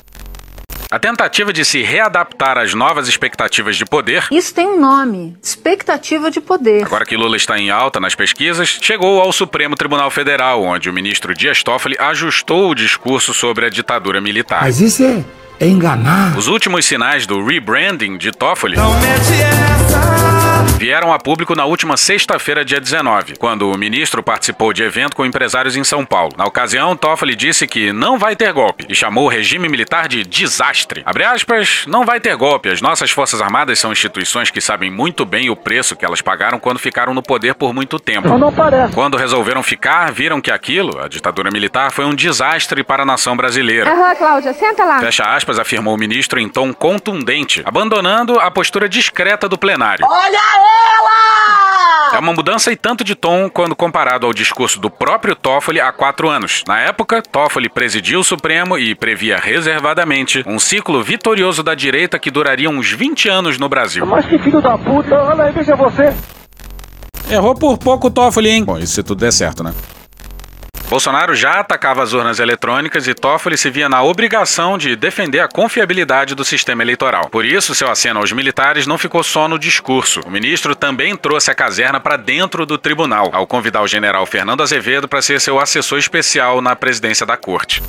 A 0.92 0.98
tentativa 0.98 1.54
de 1.54 1.64
se 1.64 1.84
readaptar 1.84 2.58
às 2.58 2.74
novas 2.74 3.08
expectativas 3.08 3.78
de 3.78 3.86
poder, 3.86 4.26
Isso 4.32 4.52
tem 4.56 4.66
um 4.66 4.80
nome: 4.80 5.38
expectativa 5.44 6.32
de 6.32 6.42
poder. 6.42 6.84
agora 6.84 7.06
que 7.06 7.16
Lula 7.16 7.38
está 7.38 7.60
em 7.60 7.70
alta 7.70 8.00
nas 8.00 8.16
pesquisas, 8.16 8.80
chegou 8.82 9.22
ao 9.22 9.32
Supremo 9.32 9.76
Tribunal 9.76 10.10
Federal, 10.10 10.64
onde 10.64 10.90
o 10.90 10.94
ministro 10.94 11.36
Dias 11.36 11.62
Toffoli 11.62 11.96
ajustou 12.00 12.72
o 12.72 12.74
discurso 12.74 13.36
sobre 13.36 13.68
a 13.68 13.70
ditadura 13.70 14.20
militar. 14.20 14.62
Mas 14.64 14.82
isso 14.82 15.04
é 15.04 15.24
enganar. 15.60 16.38
Os 16.38 16.48
últimos 16.48 16.86
sinais 16.86 17.26
do 17.26 17.44
rebranding 17.46 18.18
de 18.18 18.32
Toffoli 18.32 18.78
vieram 20.78 21.12
a 21.12 21.20
público 21.20 21.56
na 21.56 21.66
última 21.66 21.98
sexta-feira, 21.98 22.64
dia 22.64 22.80
19, 22.80 23.36
quando 23.36 23.70
o 23.70 23.78
ministro 23.78 24.24
participou 24.24 24.72
de 24.72 24.82
evento 24.82 25.16
com 25.16 25.26
empresários 25.26 25.76
em 25.76 25.84
São 25.84 26.06
Paulo. 26.06 26.32
Na 26.38 26.46
ocasião, 26.46 26.96
Toffoli 26.96 27.36
disse 27.36 27.68
que 27.68 27.92
não 27.92 28.18
vai 28.18 28.36
ter 28.36 28.52
golpe 28.54 28.86
e 28.88 28.96
chamou 28.96 29.26
o 29.26 29.28
regime 29.28 29.68
militar 29.68 30.08
de 30.08 30.24
desastre. 30.24 31.02
Abre 31.06 31.26
aspas, 31.26 31.84
não 31.86 32.06
vai 32.06 32.20
ter 32.20 32.36
golpe. 32.38 32.70
As 32.70 32.82
nossas 32.82 33.12
Forças 33.12 33.42
Armadas 33.42 33.78
são 33.78 33.92
instituições 33.92 34.50
que 34.50 34.62
sabem 34.62 34.90
muito 34.90 35.26
bem 35.26 35.50
o 35.50 35.56
preço 35.56 35.96
que 35.96 36.06
elas 36.06 36.22
pagaram 36.22 36.60
quando 36.60 36.80
ficaram 36.80 37.14
no 37.14 37.22
poder 37.22 37.56
por 37.56 37.74
muito 37.74 38.00
tempo. 38.00 38.38
Não 38.38 38.54
parece. 38.54 38.94
Quando 38.94 39.18
resolveram 39.18 39.62
ficar, 39.62 40.12
viram 40.14 40.40
que 40.40 40.52
aquilo, 40.52 40.98
a 41.02 41.10
ditadura 41.10 41.52
militar, 41.52 41.92
foi 41.92 42.06
um 42.06 42.16
desastre 42.16 42.84
para 42.84 43.04
a 43.04 43.06
nação 43.06 43.36
brasileira. 43.36 43.92
Aham, 43.92 44.16
Cláudia, 44.16 44.54
senta 44.54 44.86
lá. 44.86 45.00
Fecha 45.00 45.24
aspas, 45.24 45.49
afirmou 45.58 45.96
o 45.96 45.98
ministro 45.98 46.40
em 46.40 46.50
tom 46.50 46.74
contundente, 46.74 47.64
abandonando 47.66 48.40
a 48.40 48.52
postura 48.52 48.90
discreta 48.90 49.50
do 49.50 49.58
plenário. 49.58 50.06
Olha 50.08 50.38
ela! 50.38 52.16
É 52.16 52.20
uma 52.20 52.34
mudança 52.34 52.72
e 52.72 52.76
tanto 52.76 53.04
de 53.04 53.16
tom 53.16 53.50
quando 53.50 53.76
comparado 53.76 54.26
ao 54.26 54.34
discurso 54.34 54.80
do 54.80 54.90
próprio 54.90 55.36
Toffoli 55.36 55.80
há 55.80 55.92
quatro 55.92 56.28
anos. 56.28 56.64
Na 56.68 56.80
época, 56.80 57.22
Toffoli 57.22 57.70
presidia 57.70 58.20
o 58.20 58.24
Supremo 58.24 58.78
e 58.78 58.96
previa 58.96 59.38
reservadamente 59.38 60.44
um 60.46 60.60
ciclo 60.60 61.04
vitorioso 61.04 61.64
da 61.64 61.76
direita 61.76 62.20
que 62.20 62.32
duraria 62.32 62.70
uns 62.70 62.92
20 62.92 63.30
anos 63.30 63.58
no 63.58 63.70
Brasil. 63.70 64.06
Mas 64.06 64.26
que 64.26 64.40
filho 64.40 64.62
da 64.62 64.78
puta, 64.78 65.16
olha 65.16 65.46
aí, 65.46 65.52
veja 65.52 65.76
você. 65.76 66.14
Errou 67.30 67.54
por 67.54 67.78
pouco 67.78 68.08
o 68.08 68.12
Toffoli, 68.12 68.50
hein? 68.50 68.64
Bom, 68.66 68.78
isso 68.80 68.96
se 68.96 69.04
tudo 69.04 69.20
der 69.20 69.32
certo, 69.32 69.64
né? 69.64 69.74
Bolsonaro 70.90 71.36
já 71.36 71.60
atacava 71.60 72.02
as 72.02 72.14
urnas 72.14 72.40
eletrônicas 72.40 73.08
e 73.08 73.14
Toffoli 73.14 73.60
se 73.60 73.70
via 73.70 73.88
na 73.88 74.02
obrigação 74.02 74.76
de 74.76 74.96
defender 74.96 75.40
a 75.40 75.48
confiabilidade 75.48 76.34
do 76.34 76.44
sistema 76.44 76.82
eleitoral. 76.82 77.30
Por 77.30 77.46
isso, 77.46 77.76
seu 77.76 77.92
aceno 77.92 78.20
aos 78.20 78.32
militares 78.32 78.88
não 78.88 78.98
ficou 78.98 79.22
só 79.22 79.48
no 79.48 79.60
discurso. 79.60 80.20
O 80.26 80.32
ministro 80.32 80.76
também 80.76 81.16
trouxe 81.16 81.52
a 81.52 81.56
caserna 81.56 82.00
para 82.00 82.18
dentro 82.18 82.66
do 82.66 82.76
tribunal, 82.76 83.30
ao 83.32 83.46
convidar 83.46 83.84
o 83.84 83.88
general 83.88 84.26
Fernando 84.26 84.64
Azevedo 84.64 85.08
para 85.08 85.22
ser 85.22 85.40
seu 85.40 85.60
assessor 85.60 86.00
especial 86.00 86.60
na 86.60 86.76
presidência 86.76 87.24
da 87.24 87.38
corte. 87.38 87.84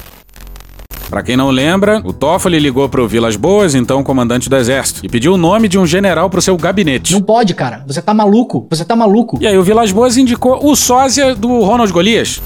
Para 1.09 1.23
quem 1.23 1.38
não 1.38 1.49
lembra, 1.50 2.02
o 2.04 2.12
Toffoli 2.12 2.59
ligou 2.59 2.87
pro 2.87 3.09
Vilas 3.09 3.35
Boas, 3.35 3.75
então 3.75 4.04
comandante 4.04 4.50
do 4.50 4.57
exército, 4.57 5.00
e 5.02 5.09
pediu 5.09 5.33
o 5.33 5.38
nome 5.38 5.69
de 5.69 5.78
um 5.78 5.87
general 5.87 6.28
pro 6.28 6.42
seu 6.42 6.54
gabinete. 6.54 7.14
Não 7.14 7.23
pode, 7.23 7.54
cara. 7.54 7.83
Você 7.87 8.02
tá 8.02 8.12
maluco. 8.12 8.66
Você 8.69 8.85
tá 8.85 8.95
maluco. 8.95 9.38
E 9.40 9.47
aí 9.47 9.57
o 9.57 9.62
Vilas 9.62 9.90
Boas 9.90 10.19
indicou 10.19 10.61
o 10.62 10.76
sósia 10.76 11.35
do 11.35 11.62
Ronald 11.62 11.90
Golias. 11.90 12.42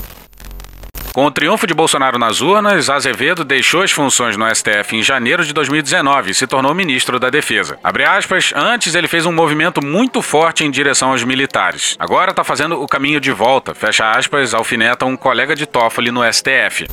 Com 1.14 1.26
o 1.26 1.30
triunfo 1.30 1.64
de 1.64 1.72
Bolsonaro 1.72 2.18
nas 2.18 2.40
urnas, 2.40 2.90
Azevedo 2.90 3.44
deixou 3.44 3.82
as 3.82 3.92
funções 3.92 4.36
no 4.36 4.52
STF 4.52 4.96
em 4.96 5.00
janeiro 5.00 5.44
de 5.44 5.52
2019 5.52 6.32
e 6.32 6.34
se 6.34 6.44
tornou 6.44 6.74
ministro 6.74 7.20
da 7.20 7.30
Defesa. 7.30 7.78
Aspas, 7.84 8.52
antes 8.52 8.96
ele 8.96 9.06
fez 9.06 9.24
um 9.24 9.30
movimento 9.30 9.80
muito 9.80 10.20
forte 10.20 10.64
em 10.64 10.70
direção 10.72 11.12
aos 11.12 11.22
militares. 11.22 11.94
Agora 12.00 12.32
está 12.32 12.42
fazendo 12.42 12.82
o 12.82 12.88
caminho 12.88 13.20
de 13.20 13.30
volta, 13.30 13.76
fecha 13.76 14.10
aspas, 14.10 14.52
alfineta 14.52 15.06
um 15.06 15.16
colega 15.16 15.54
de 15.54 15.66
Toffoli 15.66 16.10
no 16.10 16.20
STF. 16.32 16.88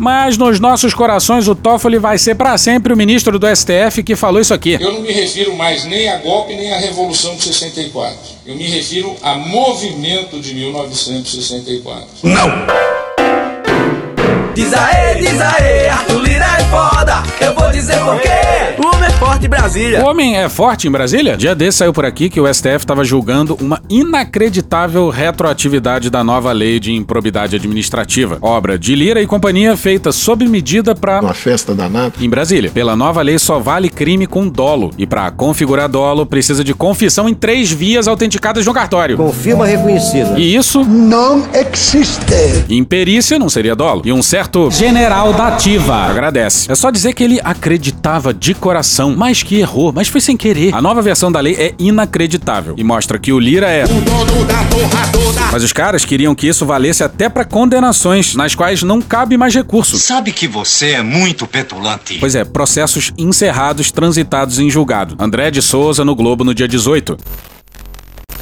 Mas 0.00 0.38
nos 0.38 0.58
nossos 0.58 0.94
corações 0.94 1.46
o 1.46 1.54
Toffoli 1.54 1.98
vai 1.98 2.16
ser 2.16 2.34
para 2.34 2.56
sempre 2.56 2.90
o 2.90 2.96
ministro 2.96 3.38
do 3.38 3.46
STF 3.54 4.02
que 4.02 4.16
falou 4.16 4.40
isso 4.40 4.54
aqui. 4.54 4.78
Eu 4.80 4.94
não 4.94 5.02
me 5.02 5.12
refiro 5.12 5.54
mais 5.54 5.84
nem 5.84 6.08
a 6.08 6.16
golpe 6.16 6.56
nem 6.56 6.72
à 6.72 6.78
Revolução 6.78 7.36
de 7.36 7.42
64. 7.42 8.16
Eu 8.46 8.56
me 8.56 8.64
refiro 8.64 9.14
a 9.22 9.34
movimento 9.34 10.40
de 10.40 10.54
1964. 10.54 12.06
Não! 12.22 12.99
Diz 14.54 14.72
aê, 14.74 15.14
diz 15.14 15.40
aê, 15.40 15.88
Arthur 15.88 16.22
Lira 16.22 16.44
é 16.44 16.64
foda. 16.64 17.22
Eu 17.40 17.54
vou 17.54 17.70
dizer 17.70 17.98
por 18.00 18.20
quê. 18.20 18.28
O 18.78 18.86
homem 18.86 19.06
é 19.06 19.10
forte 19.10 19.46
em 19.46 19.48
Brasília. 19.48 20.00
O 20.02 20.08
homem 20.08 20.36
é 20.36 20.48
forte 20.48 20.88
em 20.88 20.90
Brasília? 20.90 21.36
Dia 21.36 21.54
desse 21.54 21.78
saiu 21.78 21.92
por 21.92 22.04
aqui 22.04 22.28
que 22.28 22.40
o 22.40 22.52
STF 22.52 22.76
estava 22.78 23.04
julgando 23.04 23.56
uma 23.60 23.80
inacreditável 23.88 25.08
retroatividade 25.08 26.10
da 26.10 26.24
nova 26.24 26.50
lei 26.50 26.80
de 26.80 26.92
improbidade 26.92 27.54
administrativa. 27.54 28.38
Obra 28.40 28.78
de 28.78 28.94
Lira 28.94 29.22
e 29.22 29.26
companhia 29.26 29.76
feita 29.76 30.10
sob 30.12 30.46
medida 30.48 30.94
para 30.94 31.20
uma 31.20 31.34
festa 31.34 31.74
danada 31.74 32.14
em 32.20 32.28
Brasília. 32.28 32.70
Pela 32.70 32.96
nova 32.96 33.22
lei 33.22 33.38
só 33.38 33.58
vale 33.58 33.88
crime 33.88 34.26
com 34.26 34.48
dolo 34.48 34.90
e 34.98 35.06
para 35.06 35.30
configurar 35.30 35.88
dolo 35.88 36.26
precisa 36.26 36.64
de 36.64 36.74
confissão 36.74 37.28
em 37.28 37.34
três 37.34 37.70
vias 37.70 38.08
autenticadas 38.08 38.66
no 38.66 38.72
cartório. 38.72 39.16
Confirma 39.16 39.66
reconhecida. 39.66 40.38
E 40.38 40.56
isso 40.56 40.84
não 40.84 41.46
existe. 41.54 42.20
Em 42.68 42.82
perícia 42.82 43.38
não 43.38 43.48
seria 43.48 43.76
dolo. 43.76 44.02
E 44.04 44.12
um 44.12 44.22
certo 44.22 44.39
general 44.70 45.32
da 45.32 45.48
ativa 45.48 45.96
agradece. 45.96 46.70
É 46.70 46.74
só 46.74 46.90
dizer 46.90 47.14
que 47.14 47.22
ele 47.22 47.40
acreditava 47.42 48.32
de 48.32 48.54
coração, 48.54 49.14
mas 49.16 49.42
que 49.42 49.58
errou, 49.58 49.92
mas 49.92 50.08
foi 50.08 50.20
sem 50.20 50.36
querer. 50.36 50.74
A 50.74 50.80
nova 50.80 51.02
versão 51.02 51.30
da 51.30 51.40
lei 51.40 51.54
é 51.54 51.74
inacreditável 51.78 52.74
e 52.76 52.84
mostra 52.84 53.18
que 53.18 53.32
o 53.32 53.38
Lira 53.38 53.68
é 53.68 53.84
mas 55.52 55.64
os 55.64 55.72
caras 55.72 56.04
queriam 56.04 56.34
que 56.34 56.46
isso 56.46 56.64
valesse 56.64 57.02
até 57.02 57.28
para 57.28 57.44
condenações, 57.44 58.34
nas 58.34 58.54
quais 58.54 58.82
não 58.82 59.00
cabe 59.00 59.36
mais 59.36 59.54
recurso. 59.54 59.98
Sabe 59.98 60.32
que 60.32 60.46
você 60.46 60.92
é 60.92 61.02
muito 61.02 61.46
petulante. 61.46 62.18
Pois 62.18 62.34
é, 62.34 62.44
processos 62.44 63.12
encerrados 63.18 63.90
transitados 63.90 64.58
em 64.58 64.70
julgado. 64.70 65.16
André 65.18 65.50
de 65.50 65.60
Souza 65.60 66.04
no 66.04 66.14
Globo 66.14 66.44
no 66.44 66.54
dia 66.54 66.68
18. 66.68 67.16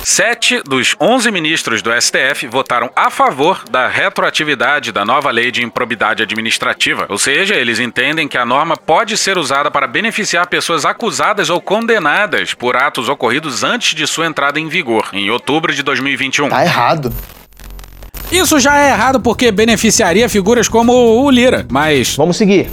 Sete 0.03 0.63
dos 0.63 0.97
onze 1.01 1.31
ministros 1.31 1.83
do 1.83 1.91
STF 2.01 2.47
votaram 2.47 2.91
a 2.97 3.11
favor 3.11 3.63
da 3.71 3.89
retroatividade 3.89 4.91
da 4.93 5.05
nova 5.05 5.31
lei 5.31 5.51
de 5.51 5.63
improbidade 5.63 6.23
administrativa. 6.23 7.07
Ou 7.09 7.19
seja, 7.19 7.55
eles 7.55 7.79
entendem 7.79 8.27
que 8.27 8.39
a 8.39 8.47
norma 8.47 8.77
pode 8.77 9.17
ser 9.17 9.37
usada 9.37 9.71
para 9.71 9.87
beneficiar 9.87 10.47
pessoas 10.47 10.85
acusadas 10.85 11.51
ou 11.51 11.61
condenadas 11.61 12.55
por 12.55 12.77
atos 12.77 13.09
ocorridos 13.09 13.63
antes 13.63 13.95
de 13.95 14.07
sua 14.07 14.27
entrada 14.27 14.59
em 14.59 14.69
vigor, 14.69 15.09
em 15.13 15.31
outubro 15.31 15.75
de 15.75 15.83
2021. 15.83 16.49
Tá 16.49 16.65
errado. 16.65 17.13
Isso 18.31 18.59
já 18.61 18.79
é 18.79 18.91
errado 18.91 19.21
porque 19.21 19.51
beneficiaria 19.51 20.29
figuras 20.29 20.69
como 20.69 20.93
o 20.93 21.31
Lira, 21.31 21.67
mas. 21.71 22.15
Vamos 22.17 22.37
seguir. 22.37 22.71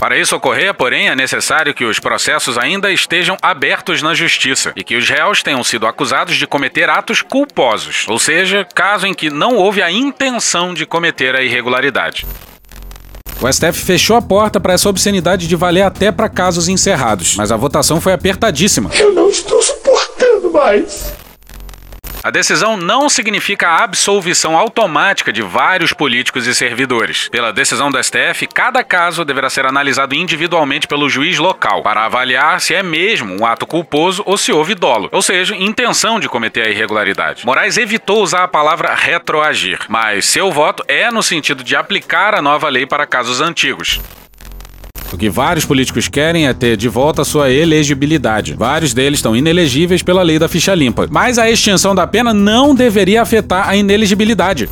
Para 0.00 0.16
isso 0.16 0.34
ocorrer, 0.34 0.72
porém, 0.72 1.10
é 1.10 1.14
necessário 1.14 1.74
que 1.74 1.84
os 1.84 2.00
processos 2.00 2.56
ainda 2.56 2.90
estejam 2.90 3.36
abertos 3.42 4.00
na 4.00 4.14
justiça 4.14 4.72
e 4.74 4.82
que 4.82 4.96
os 4.96 5.06
réus 5.06 5.42
tenham 5.42 5.62
sido 5.62 5.86
acusados 5.86 6.36
de 6.36 6.46
cometer 6.46 6.88
atos 6.88 7.20
culposos, 7.20 8.06
ou 8.08 8.18
seja, 8.18 8.66
caso 8.74 9.06
em 9.06 9.12
que 9.12 9.28
não 9.28 9.56
houve 9.56 9.82
a 9.82 9.92
intenção 9.92 10.72
de 10.72 10.86
cometer 10.86 11.36
a 11.36 11.42
irregularidade. 11.42 12.26
O 13.42 13.52
STF 13.52 13.74
fechou 13.74 14.16
a 14.16 14.22
porta 14.22 14.58
para 14.58 14.72
essa 14.72 14.88
obscenidade 14.88 15.46
de 15.46 15.54
valer 15.54 15.82
até 15.82 16.10
para 16.10 16.30
casos 16.30 16.66
encerrados, 16.66 17.36
mas 17.36 17.52
a 17.52 17.56
votação 17.56 18.00
foi 18.00 18.14
apertadíssima. 18.14 18.90
Eu 18.98 19.12
não 19.12 19.28
estou 19.28 19.60
suportando 19.60 20.50
mais. 20.50 21.12
A 22.22 22.30
decisão 22.30 22.76
não 22.76 23.08
significa 23.08 23.66
a 23.66 23.82
absolvição 23.82 24.56
automática 24.56 25.32
de 25.32 25.40
vários 25.40 25.94
políticos 25.94 26.46
e 26.46 26.54
servidores. 26.54 27.30
Pela 27.30 27.50
decisão 27.50 27.90
do 27.90 28.02
STF, 28.02 28.46
cada 28.46 28.84
caso 28.84 29.24
deverá 29.24 29.48
ser 29.48 29.64
analisado 29.64 30.14
individualmente 30.14 30.86
pelo 30.86 31.08
juiz 31.08 31.38
local 31.38 31.82
para 31.82 32.04
avaliar 32.04 32.60
se 32.60 32.74
é 32.74 32.82
mesmo 32.82 33.40
um 33.40 33.46
ato 33.46 33.66
culposo 33.66 34.22
ou 34.26 34.36
se 34.36 34.52
houve 34.52 34.74
dolo, 34.74 35.08
ou 35.10 35.22
seja, 35.22 35.56
intenção 35.56 36.20
de 36.20 36.28
cometer 36.28 36.66
a 36.66 36.70
irregularidade. 36.70 37.46
Moraes 37.46 37.78
evitou 37.78 38.22
usar 38.22 38.44
a 38.44 38.48
palavra 38.48 38.94
retroagir, 38.94 39.78
mas 39.88 40.26
seu 40.26 40.52
voto 40.52 40.84
é 40.86 41.10
no 41.10 41.22
sentido 41.22 41.64
de 41.64 41.74
aplicar 41.74 42.34
a 42.34 42.42
nova 42.42 42.68
lei 42.68 42.84
para 42.84 43.06
casos 43.06 43.40
antigos. 43.40 43.98
Que 45.20 45.28
vários 45.28 45.66
políticos 45.66 46.08
querem 46.08 46.48
é 46.48 46.54
ter 46.54 46.78
de 46.78 46.88
volta 46.88 47.24
sua 47.24 47.50
elegibilidade. 47.50 48.54
Vários 48.54 48.94
deles 48.94 49.18
estão 49.18 49.36
inelegíveis 49.36 50.02
pela 50.02 50.22
lei 50.22 50.38
da 50.38 50.48
ficha 50.48 50.74
limpa. 50.74 51.06
Mas 51.10 51.38
a 51.38 51.50
extinção 51.50 51.94
da 51.94 52.06
pena 52.06 52.32
não 52.32 52.74
deveria 52.74 53.20
afetar 53.20 53.68
a 53.68 53.76
inelegibilidade. 53.76 54.66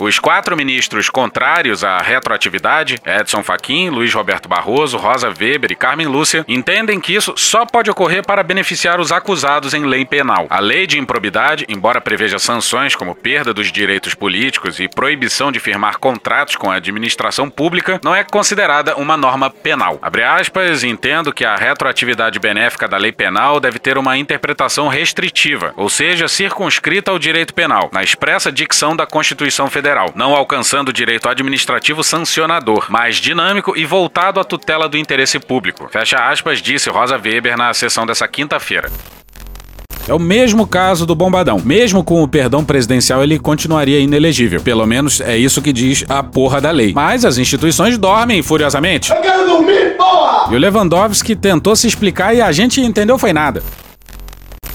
Os 0.00 0.18
quatro 0.18 0.56
ministros 0.56 1.10
contrários 1.10 1.84
à 1.84 1.98
retroatividade, 1.98 2.98
Edson 3.04 3.42
Fachin, 3.42 3.90
Luiz 3.90 4.14
Roberto 4.14 4.48
Barroso, 4.48 4.96
Rosa 4.96 5.28
Weber 5.28 5.70
e 5.70 5.74
Carmen 5.74 6.06
Lúcia, 6.06 6.42
entendem 6.48 6.98
que 6.98 7.14
isso 7.14 7.34
só 7.36 7.66
pode 7.66 7.90
ocorrer 7.90 8.24
para 8.24 8.42
beneficiar 8.42 8.98
os 8.98 9.12
acusados 9.12 9.74
em 9.74 9.84
lei 9.84 10.06
penal. 10.06 10.46
A 10.48 10.58
lei 10.58 10.86
de 10.86 10.98
improbidade, 10.98 11.66
embora 11.68 12.00
preveja 12.00 12.38
sanções 12.38 12.96
como 12.96 13.14
perda 13.14 13.52
dos 13.52 13.70
direitos 13.70 14.14
políticos 14.14 14.80
e 14.80 14.88
proibição 14.88 15.52
de 15.52 15.60
firmar 15.60 15.98
contratos 15.98 16.56
com 16.56 16.70
a 16.70 16.76
administração 16.76 17.50
pública, 17.50 18.00
não 18.02 18.14
é 18.14 18.24
considerada 18.24 18.96
uma 18.96 19.18
norma 19.18 19.50
penal. 19.50 19.98
Abre 20.00 20.24
aspas, 20.24 20.82
entendo 20.82 21.30
que 21.30 21.44
a 21.44 21.56
retroatividade 21.56 22.38
benéfica 22.38 22.88
da 22.88 22.96
lei 22.96 23.12
penal 23.12 23.60
deve 23.60 23.78
ter 23.78 23.98
uma 23.98 24.16
interpretação 24.16 24.88
restritiva, 24.88 25.74
ou 25.76 25.90
seja, 25.90 26.26
circunscrita 26.26 27.10
ao 27.10 27.18
direito 27.18 27.52
penal, 27.52 27.90
na 27.92 28.02
expressa 28.02 28.50
dicção 28.50 28.96
da 28.96 29.06
Constituição 29.06 29.68
Federal 29.68 29.89
federal, 29.90 30.10
não 30.14 30.34
alcançando 30.34 30.90
o 30.90 30.92
direito 30.92 31.28
administrativo 31.28 32.04
sancionador, 32.04 32.86
mais 32.88 33.16
dinâmico 33.16 33.76
e 33.76 33.84
voltado 33.84 34.38
à 34.38 34.44
tutela 34.44 34.88
do 34.88 34.96
interesse 34.96 35.38
público. 35.40 35.88
Fecha 35.90 36.16
aspas, 36.16 36.62
disse 36.62 36.88
Rosa 36.88 37.16
Weber 37.16 37.56
na 37.56 37.74
sessão 37.74 38.06
dessa 38.06 38.28
quinta-feira. 38.28 38.90
É 40.08 40.14
o 40.14 40.18
mesmo 40.18 40.66
caso 40.66 41.04
do 41.04 41.14
Bombadão. 41.14 41.60
Mesmo 41.64 42.02
com 42.02 42.22
o 42.22 42.28
perdão 42.28 42.64
presidencial, 42.64 43.22
ele 43.22 43.38
continuaria 43.38 43.98
inelegível. 44.00 44.60
Pelo 44.60 44.86
menos 44.86 45.20
é 45.20 45.36
isso 45.36 45.60
que 45.60 45.72
diz 45.72 46.04
a 46.08 46.22
porra 46.22 46.60
da 46.60 46.70
lei. 46.70 46.92
Mas 46.94 47.24
as 47.24 47.36
instituições 47.36 47.98
dormem 47.98 48.42
furiosamente. 48.42 49.10
Eu 49.10 49.20
quero 49.20 49.46
dormir, 49.46 49.96
porra! 49.96 50.52
E 50.52 50.56
o 50.56 50.58
Lewandowski 50.58 51.36
tentou 51.36 51.76
se 51.76 51.86
explicar 51.86 52.34
e 52.34 52.40
a 52.40 52.50
gente 52.50 52.80
entendeu 52.80 53.18
foi 53.18 53.32
nada. 53.32 53.62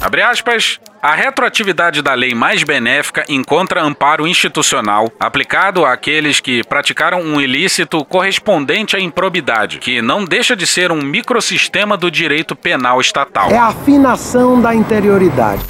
Abre 0.06 0.22
aspas. 0.22 0.80
A 1.02 1.16
retroatividade 1.16 2.04
da 2.04 2.14
lei 2.14 2.36
mais 2.36 2.64
benéfica 2.64 3.26
encontra 3.28 3.82
amparo 3.82 4.28
institucional 4.28 5.12
aplicado 5.20 5.84
àqueles 5.84 6.40
que 6.40 6.64
praticaram 6.64 7.22
um 7.22 7.42
ilícito 7.42 8.06
correspondente 8.06 8.96
à 8.96 9.00
improbidade, 9.00 9.80
que 9.80 10.04
não 10.04 10.24
deixa 10.24 10.56
de 10.56 10.68
ser 10.68 10.92
um 10.92 11.02
microsistema 11.02 11.98
do 11.98 12.12
direito 12.12 12.56
penal 12.56 13.02
estatal. 13.02 13.50
É 13.50 13.58
a 13.58 13.66
afinação 13.68 14.62
da 14.62 14.76
interioridade. 14.76 15.64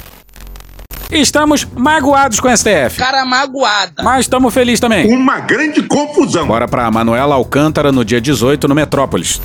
Estamos 1.10 1.64
magoados 1.64 2.38
com 2.38 2.48
o 2.48 2.54
STF. 2.54 2.98
Cara 2.98 3.24
magoada. 3.24 4.02
Mas 4.02 4.26
estamos 4.26 4.52
felizes 4.52 4.80
também. 4.80 5.06
Uma 5.06 5.40
grande 5.40 5.82
confusão. 5.82 6.46
Bora 6.46 6.68
pra 6.68 6.90
Manuela 6.90 7.36
Alcântara 7.36 7.90
no 7.90 8.04
dia 8.04 8.20
18 8.20 8.68
no 8.68 8.74
Metrópolis. 8.74 9.40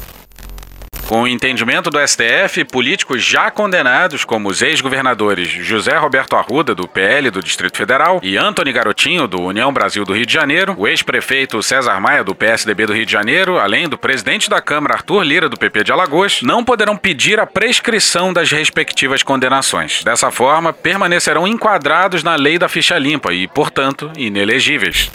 Com 1.11 1.23
o 1.23 1.27
entendimento 1.27 1.89
do 1.89 1.99
STF, 1.99 2.63
políticos 2.63 3.21
já 3.21 3.51
condenados, 3.51 4.23
como 4.23 4.47
os 4.47 4.61
ex-governadores 4.61 5.49
José 5.49 5.97
Roberto 5.97 6.37
Arruda, 6.37 6.73
do 6.73 6.87
PL 6.87 7.29
do 7.29 7.43
Distrito 7.43 7.75
Federal, 7.75 8.21
e 8.23 8.37
Antony 8.37 8.71
Garotinho, 8.71 9.27
do 9.27 9.41
União 9.41 9.73
Brasil 9.73 10.05
do 10.05 10.13
Rio 10.13 10.25
de 10.25 10.31
Janeiro, 10.31 10.73
o 10.77 10.87
ex-prefeito 10.87 11.61
César 11.61 11.99
Maia, 11.99 12.23
do 12.23 12.33
PSDB 12.33 12.85
do 12.85 12.93
Rio 12.93 13.05
de 13.05 13.11
Janeiro, 13.11 13.59
além 13.59 13.89
do 13.89 13.97
presidente 13.97 14.49
da 14.49 14.61
Câmara 14.61 14.93
Arthur 14.93 15.23
Lira, 15.23 15.49
do 15.49 15.57
PP 15.57 15.83
de 15.83 15.91
Alagoas, 15.91 16.41
não 16.43 16.63
poderão 16.63 16.95
pedir 16.95 17.41
a 17.41 17.45
prescrição 17.45 18.31
das 18.31 18.49
respectivas 18.49 19.21
condenações. 19.21 20.05
Dessa 20.05 20.31
forma, 20.31 20.71
permanecerão 20.71 21.45
enquadrados 21.45 22.23
na 22.23 22.37
lei 22.37 22.57
da 22.57 22.69
ficha 22.69 22.97
limpa 22.97 23.33
e, 23.33 23.49
portanto, 23.49 24.09
inelegíveis. 24.15 25.11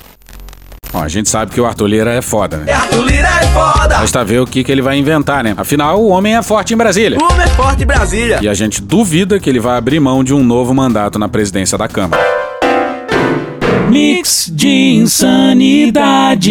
Bom, 0.97 1.03
a 1.03 1.09
gente 1.09 1.29
sabe 1.29 1.53
que 1.53 1.61
o 1.61 1.67
Arthur 1.67 1.89
Lira 1.89 2.11
é 2.11 2.23
foda, 2.23 2.57
né? 2.57 2.73
Arthur 2.73 3.05
Lira 3.05 3.29
é 3.29 3.47
foda! 3.49 3.99
Basta 3.99 4.25
ver 4.25 4.41
o 4.41 4.47
que, 4.47 4.65
que 4.65 4.73
ele 4.73 4.81
vai 4.81 4.97
inventar, 4.97 5.45
né? 5.45 5.53
Afinal, 5.55 6.01
o 6.01 6.09
homem 6.09 6.35
é 6.35 6.43
forte 6.43 6.73
em 6.73 6.77
Brasília. 6.77 7.19
O 7.21 7.25
homem 7.31 7.45
é 7.45 7.49
forte 7.49 7.83
em 7.83 7.87
Brasília. 7.87 8.39
E 8.41 8.49
a 8.49 8.55
gente 8.55 8.81
duvida 8.81 9.39
que 9.39 9.51
ele 9.51 9.61
vai 9.61 9.77
abrir 9.77 10.01
mão 10.01 10.25
de 10.25 10.33
um 10.33 10.43
novo 10.43 10.73
mandato 10.73 11.19
na 11.19 11.29
presidência 11.29 11.77
da 11.77 11.87
Câmara. 11.87 12.25
Mix 13.91 14.51
de 14.51 14.71
insanidade. 14.95 16.47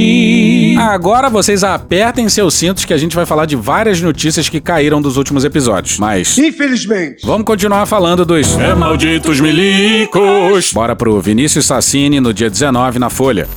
Agora 0.78 1.28
vocês 1.28 1.64
apertem 1.64 2.30
seus 2.30 2.54
cintos 2.54 2.86
que 2.86 2.94
a 2.94 2.98
gente 2.98 3.16
vai 3.16 3.26
falar 3.26 3.48
de 3.48 3.56
várias 3.56 4.00
notícias 4.00 4.48
que 4.48 4.62
caíram 4.62 5.02
dos 5.02 5.18
últimos 5.18 5.44
episódios. 5.44 5.98
Mas. 5.98 6.38
Infelizmente. 6.38 7.26
Vamos 7.26 7.48
continuar 7.48 7.88
falando 7.88 8.24
dos. 8.24 8.56
É 8.60 8.76
malditos 8.76 9.40
milicos. 9.40 10.72
Bora 10.72 10.96
pro 10.96 11.20
Vinícius 11.20 11.66
Sassini 11.66 12.20
no 12.20 12.32
dia 12.32 12.48
19 12.48 13.00
na 13.00 13.10
Folha. 13.10 13.48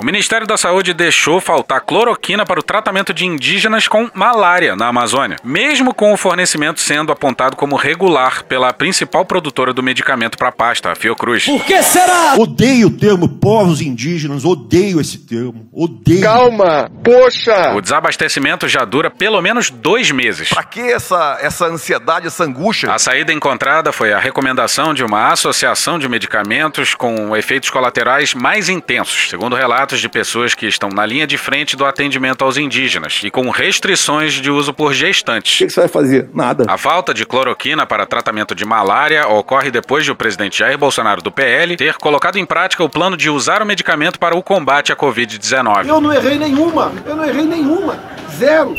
O 0.00 0.04
Ministério 0.04 0.46
da 0.46 0.56
Saúde 0.56 0.94
deixou 0.94 1.42
faltar 1.42 1.82
cloroquina 1.82 2.46
para 2.46 2.58
o 2.58 2.62
tratamento 2.62 3.12
de 3.12 3.26
indígenas 3.26 3.86
com 3.86 4.08
malária 4.14 4.74
na 4.74 4.86
Amazônia, 4.86 5.36
mesmo 5.44 5.92
com 5.92 6.14
o 6.14 6.16
fornecimento 6.16 6.80
sendo 6.80 7.12
apontado 7.12 7.54
como 7.54 7.76
regular 7.76 8.44
pela 8.44 8.72
principal 8.72 9.26
produtora 9.26 9.74
do 9.74 9.82
medicamento 9.82 10.38
para 10.38 10.50
pasta, 10.50 10.90
a 10.90 10.94
Fiocruz. 10.94 11.44
Por 11.44 11.62
que 11.66 11.82
será? 11.82 12.34
Odeio 12.38 12.86
o 12.88 12.90
termo 12.90 13.28
povos 13.28 13.82
indígenas, 13.82 14.46
odeio 14.46 15.02
esse 15.02 15.18
termo, 15.18 15.68
odeio. 15.70 16.22
Calma, 16.22 16.90
poxa! 17.04 17.74
O 17.74 17.82
desabastecimento 17.82 18.66
já 18.66 18.86
dura 18.86 19.10
pelo 19.10 19.42
menos 19.42 19.68
dois 19.68 20.10
meses. 20.10 20.48
Pra 20.48 20.64
que 20.64 20.80
essa, 20.80 21.36
essa 21.42 21.66
ansiedade, 21.66 22.26
essa 22.26 22.44
angústia? 22.44 22.90
A 22.90 22.98
saída 22.98 23.34
encontrada 23.34 23.92
foi 23.92 24.14
a 24.14 24.18
recomendação 24.18 24.94
de 24.94 25.04
uma 25.04 25.30
associação 25.30 25.98
de 25.98 26.08
medicamentos 26.08 26.94
com 26.94 27.36
efeitos 27.36 27.68
colaterais 27.68 28.32
mais 28.32 28.70
intensos, 28.70 29.28
segundo 29.28 29.54
relatos 29.54 29.89
de 29.98 30.08
pessoas 30.08 30.54
que 30.54 30.66
estão 30.66 30.90
na 30.90 31.04
linha 31.06 31.26
de 31.26 31.36
frente 31.38 31.74
do 31.76 31.84
atendimento 31.84 32.44
aos 32.44 32.56
indígenas 32.56 33.20
e 33.24 33.30
com 33.30 33.48
restrições 33.50 34.34
de 34.34 34.50
uso 34.50 34.72
por 34.72 34.92
gestantes. 34.92 35.54
O 35.54 35.58
que, 35.58 35.66
que 35.66 35.72
você 35.72 35.80
vai 35.80 35.88
fazer? 35.88 36.28
Nada. 36.34 36.64
A 36.68 36.76
falta 36.76 37.12
de 37.12 37.24
cloroquina 37.24 37.86
para 37.86 38.06
tratamento 38.06 38.54
de 38.54 38.64
malária 38.64 39.26
ocorre 39.26 39.70
depois 39.70 40.04
de 40.04 40.12
o 40.12 40.14
presidente 40.14 40.58
Jair 40.58 40.78
Bolsonaro 40.78 41.22
do 41.22 41.32
PL 41.32 41.76
ter 41.76 41.96
colocado 41.96 42.36
em 42.36 42.46
prática 42.46 42.84
o 42.84 42.88
plano 42.88 43.16
de 43.16 43.30
usar 43.30 43.62
o 43.62 43.66
medicamento 43.66 44.18
para 44.18 44.36
o 44.36 44.42
combate 44.42 44.92
à 44.92 44.96
Covid-19. 44.96 45.86
Eu 45.86 46.00
não 46.00 46.12
errei 46.12 46.38
nenhuma, 46.38 46.92
eu 47.06 47.16
não 47.16 47.24
errei 47.24 47.46
nenhuma. 47.46 47.98
Zero. 48.38 48.74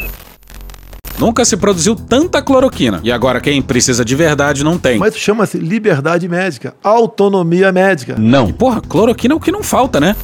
Nunca 1.21 1.45
se 1.45 1.55
produziu 1.55 1.95
tanta 1.95 2.41
cloroquina. 2.41 2.99
E 3.03 3.11
agora 3.11 3.39
quem 3.39 3.61
precisa 3.61 4.03
de 4.03 4.15
verdade 4.15 4.63
não 4.63 4.79
tem. 4.79 4.97
Mas 4.97 5.15
chama-se 5.15 5.59
liberdade 5.59 6.27
médica, 6.27 6.73
autonomia 6.83 7.71
médica. 7.71 8.15
Não. 8.17 8.49
E, 8.49 8.53
porra, 8.53 8.81
cloroquina 8.81 9.35
é 9.35 9.37
o 9.37 9.39
que 9.39 9.51
não 9.51 9.61
falta, 9.61 9.99
né? 9.99 10.15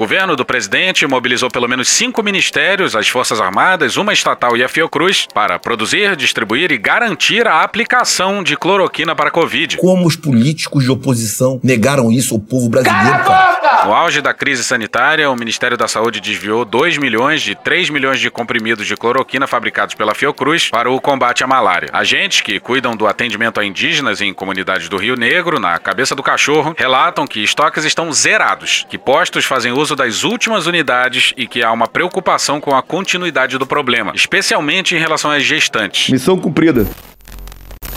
O 0.00 0.08
governo 0.08 0.34
do 0.34 0.46
presidente 0.46 1.06
mobilizou 1.06 1.50
pelo 1.50 1.68
menos 1.68 1.86
cinco 1.86 2.22
ministérios, 2.22 2.96
as 2.96 3.06
Forças 3.06 3.38
Armadas, 3.38 3.98
uma 3.98 4.14
estatal 4.14 4.56
e 4.56 4.64
a 4.64 4.68
Fiocruz, 4.68 5.28
para 5.34 5.58
produzir, 5.58 6.16
distribuir 6.16 6.72
e 6.72 6.78
garantir 6.78 7.46
a 7.46 7.62
aplicação 7.62 8.42
de 8.42 8.56
cloroquina 8.56 9.14
para 9.14 9.28
a 9.28 9.30
Covid. 9.30 9.76
Como 9.76 10.06
os 10.06 10.16
políticos 10.16 10.84
de 10.84 10.90
oposição 10.90 11.60
negaram 11.62 12.10
isso 12.10 12.32
ao 12.32 12.40
povo 12.40 12.70
brasileiro, 12.70 13.24
cara? 13.24 13.49
No 13.84 13.94
auge 13.94 14.20
da 14.20 14.34
crise 14.34 14.64
sanitária, 14.64 15.30
o 15.30 15.36
Ministério 15.36 15.76
da 15.76 15.86
Saúde 15.86 16.20
desviou 16.20 16.64
2 16.64 16.98
milhões 16.98 17.40
de 17.40 17.54
3 17.54 17.88
milhões 17.88 18.20
de 18.20 18.30
comprimidos 18.30 18.86
de 18.86 18.96
cloroquina 18.96 19.46
fabricados 19.46 19.94
pela 19.94 20.14
Fiocruz 20.14 20.68
para 20.68 20.90
o 20.90 21.00
combate 21.00 21.44
à 21.44 21.46
malária. 21.46 21.88
Agentes 21.92 22.40
que 22.40 22.58
cuidam 22.60 22.96
do 22.96 23.06
atendimento 23.06 23.60
a 23.60 23.64
indígenas 23.64 24.20
em 24.20 24.34
comunidades 24.34 24.88
do 24.88 24.96
Rio 24.96 25.16
Negro, 25.16 25.58
na 25.58 25.78
Cabeça 25.78 26.14
do 26.14 26.22
Cachorro, 26.22 26.74
relatam 26.76 27.26
que 27.26 27.42
estoques 27.42 27.84
estão 27.84 28.12
zerados, 28.12 28.86
que 28.90 28.98
postos 28.98 29.44
fazem 29.44 29.72
uso 29.72 29.94
das 29.96 30.24
últimas 30.24 30.66
unidades 30.66 31.32
e 31.36 31.46
que 31.46 31.62
há 31.62 31.72
uma 31.72 31.88
preocupação 31.88 32.60
com 32.60 32.74
a 32.74 32.82
continuidade 32.82 33.56
do 33.56 33.66
problema, 33.66 34.12
especialmente 34.14 34.94
em 34.94 34.98
relação 34.98 35.30
às 35.30 35.44
gestantes. 35.44 36.10
Missão 36.10 36.36
cumprida. 36.36 36.86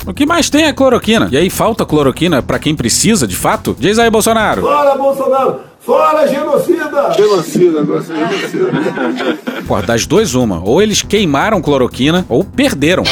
O 0.06 0.13
que 0.13 0.26
mais 0.26 0.50
tem 0.50 0.66
é 0.66 0.74
cloroquina. 0.74 1.30
E 1.32 1.38
aí 1.38 1.50
falta 1.50 1.86
cloroquina 1.86 2.42
para 2.42 2.60
quem 2.60 2.76
precisa, 2.76 3.26
de 3.26 3.36
fato? 3.36 3.76
Diz 3.80 3.98
aí, 3.98 4.10
Bolsonaro. 4.10 4.62
Fora, 4.62 4.96
Bolsonaro! 4.96 5.60
Fora, 5.80 6.28
genocida! 6.28 7.13
Genocida, 7.16 7.82
agora 7.82 8.02
genocida. 8.02 9.38
Pô, 9.68 9.82
das 9.82 10.06
duas, 10.06 10.34
uma. 10.34 10.62
Ou 10.63 10.82
eles 10.82 11.02
queimaram 11.02 11.62
cloroquina, 11.62 12.26
ou 12.30 12.44
perderam. 12.44 13.04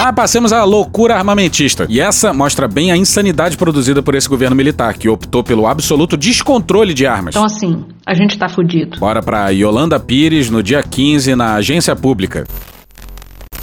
Ah, 0.00 0.12
passemos 0.12 0.52
à 0.52 0.62
loucura 0.64 1.16
armamentista. 1.16 1.84
E 1.88 2.00
essa 2.00 2.32
mostra 2.32 2.68
bem 2.68 2.92
a 2.92 2.96
insanidade 2.96 3.56
produzida 3.56 4.02
por 4.02 4.14
esse 4.14 4.28
governo 4.28 4.54
militar, 4.54 4.94
que 4.94 5.08
optou 5.08 5.42
pelo 5.42 5.66
absoluto 5.66 6.16
descontrole 6.16 6.94
de 6.94 7.04
armas. 7.06 7.34
Então, 7.34 7.44
assim, 7.44 7.84
a 8.06 8.14
gente 8.14 8.38
tá 8.38 8.48
fudido. 8.48 8.98
Bora 9.00 9.22
pra 9.22 9.48
Yolanda 9.48 9.98
Pires 9.98 10.50
no 10.50 10.62
dia 10.62 10.82
15 10.82 11.34
na 11.34 11.54
agência 11.54 11.96
pública. 11.96 12.46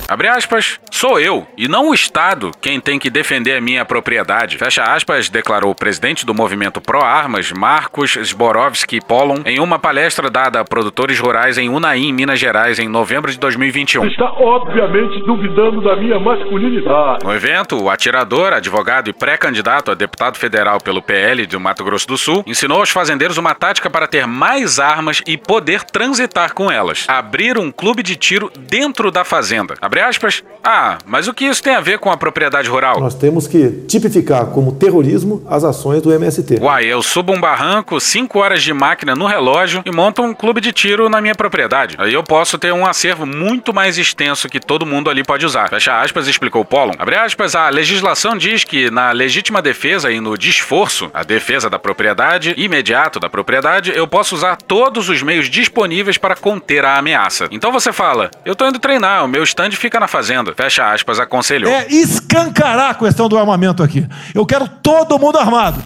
Abre 0.08 0.28
aspas, 0.28 0.80
sou 0.92 1.20
eu, 1.20 1.48
e 1.58 1.68
não 1.68 1.90
o 1.90 1.94
Estado, 1.94 2.52
quem 2.62 2.80
tem 2.80 3.00
que 3.00 3.10
defender 3.10 3.58
a 3.58 3.62
minha 3.62 3.84
propriedade. 3.84 4.56
Fecha 4.56 4.84
aspas, 4.84 5.30
declarou 5.30 5.72
o 5.72 5.76
presidente 5.76 6.28
do 6.28 6.34
movimento 6.34 6.80
Pro 6.80 7.02
Armas, 7.02 7.52
Marcos 7.52 8.16
Zborowski 8.24 9.02
Polon, 9.02 9.42
em 9.46 9.60
uma 9.60 9.80
palestra 9.80 10.30
dada 10.30 10.60
a 10.60 10.64
produtores 10.64 11.20
rurais 11.20 11.58
em 11.58 11.70
Unaí, 11.70 12.14
Minas 12.14 12.40
Gerais, 12.40 12.78
em 12.78 12.88
novembro 12.88 13.32
de 13.32 13.40
2021. 13.40 14.04
Você 14.04 14.10
está 14.10 14.32
obviamente 14.32 15.26
duvidando 15.26 15.82
da 15.82 15.96
minha 15.96 16.20
masculinidade. 16.20 17.26
No 17.26 17.34
evento, 17.34 17.82
o 17.82 17.90
atirador, 17.90 18.54
advogado 18.54 19.10
e 19.10 19.14
pré-candidato 19.14 19.90
a 19.90 19.96
deputado 19.96 20.38
federal 20.38 20.80
pelo 20.80 21.02
PL 21.02 21.48
do 21.48 21.60
Mato 21.60 21.84
Grosso 21.84 22.08
do 22.08 22.18
Sul, 22.18 22.44
ensinou 22.46 22.78
aos 22.78 22.92
fazendeiros 22.92 23.40
uma 23.40 23.56
tática 23.56 23.90
para 23.90 24.08
ter 24.08 24.28
mais 24.28 24.80
armas 24.80 25.24
e 25.26 25.36
poder 25.36 25.84
transitar 25.84 26.54
com 26.54 26.72
elas. 26.72 27.06
Abrir 27.08 27.58
um 27.58 27.72
clube 27.72 28.04
de 28.04 28.16
tiro 28.16 28.52
dentro 28.56 29.10
da 29.10 29.24
fazenda. 29.24 29.74
Abre 29.82 29.95
aspas. 30.02 30.44
Ah, 30.64 30.98
mas 31.06 31.28
o 31.28 31.34
que 31.34 31.46
isso 31.46 31.62
tem 31.62 31.76
a 31.76 31.82
ver 31.82 32.00
com 32.00 32.12
a 32.12 32.18
propriedade 32.18 32.70
rural? 32.70 33.00
Nós 33.00 33.16
temos 33.16 33.48
que 33.48 33.70
tipificar 33.88 34.48
como 34.48 34.72
terrorismo 34.74 35.44
as 35.48 35.64
ações 35.64 36.02
do 36.02 36.12
MST. 36.12 36.60
Uai, 36.62 36.86
eu 36.86 37.02
subo 37.02 37.34
um 37.34 37.40
barranco, 37.40 38.00
5 38.00 38.40
horas 38.40 38.64
de 38.64 38.74
máquina 38.74 39.16
no 39.16 39.28
relógio 39.28 39.84
e 39.86 39.92
monto 39.92 40.22
um 40.22 40.34
clube 40.34 40.60
de 40.60 40.72
tiro 40.72 41.10
na 41.10 41.22
minha 41.22 41.36
propriedade. 41.36 41.96
Aí 42.00 42.14
eu 42.14 42.24
posso 42.24 42.58
ter 42.58 42.74
um 42.74 42.86
acervo 42.86 43.26
muito 43.26 43.74
mais 43.74 43.98
extenso 43.98 44.50
que 44.50 44.60
todo 44.60 44.86
mundo 44.86 45.10
ali 45.10 45.24
pode 45.24 45.46
usar. 45.46 45.70
Fecha 45.70 46.02
aspas, 46.02 46.28
explicou 46.28 46.66
Pollon. 46.66 46.94
Abre 46.98 47.16
aspas, 47.16 47.56
a 47.56 47.70
legislação 47.70 48.38
diz 48.38 48.64
que 48.64 48.90
na 48.90 49.12
legítima 49.12 49.62
defesa 49.62 50.12
e 50.12 50.20
no 50.20 50.38
desforço, 50.38 51.10
a 51.14 51.24
defesa 51.24 51.70
da 51.70 51.78
propriedade, 51.78 52.54
imediato 52.58 53.20
da 53.20 53.30
propriedade, 53.30 53.92
eu 53.96 54.08
posso 54.08 54.36
usar 54.36 54.56
todos 54.56 55.10
os 55.10 55.22
meios 55.22 55.50
disponíveis 55.50 56.18
para 56.18 56.36
conter 56.36 56.84
a 56.84 56.98
ameaça. 56.98 57.48
Então 57.52 57.72
você 57.72 57.94
fala, 57.94 58.32
eu 58.46 58.56
tô 58.56 58.68
indo 58.68 58.80
treinar, 58.80 59.24
o 59.24 59.28
meu 59.28 59.44
stand 59.44 59.72
fica 59.86 60.00
na 60.00 60.08
fazenda. 60.08 60.54
Fecha 60.56 60.92
aspas, 60.92 61.20
aconselhou. 61.20 61.72
É 61.72 61.88
escancarar 61.90 62.90
a 62.90 62.96
questão 62.96 63.30
do 63.30 63.38
armamento 63.38 63.84
aqui. 63.84 64.08
Eu 64.34 64.46
quero 64.46 64.68
todo 64.68 65.20
mundo 65.20 65.38
armado. 65.38 65.82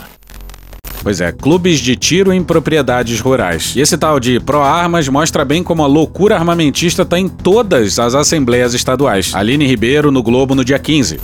Pois 1.01 1.21
é, 1.21 1.31
clubes 1.31 1.79
de 1.79 1.95
tiro 1.95 2.31
em 2.31 2.43
propriedades 2.43 3.19
rurais. 3.19 3.75
E 3.75 3.81
esse 3.81 3.97
tal 3.97 4.19
de 4.19 4.39
pró-armas 4.39 5.07
mostra 5.07 5.45
bem 5.45 5.63
como 5.63 5.83
a 5.83 5.88
loucura 5.88 6.35
armamentista 6.35 7.03
está 7.03 7.19
em 7.19 7.27
todas 7.27 7.99
as 7.99 8.15
assembleias 8.15 8.73
estaduais. 8.73 9.33
Aline 9.33 9.65
Ribeiro 9.65 10.12
no 10.12 10.23
Globo 10.23 10.55
no 10.55 10.63
dia 10.63 10.79
15. 10.79 11.19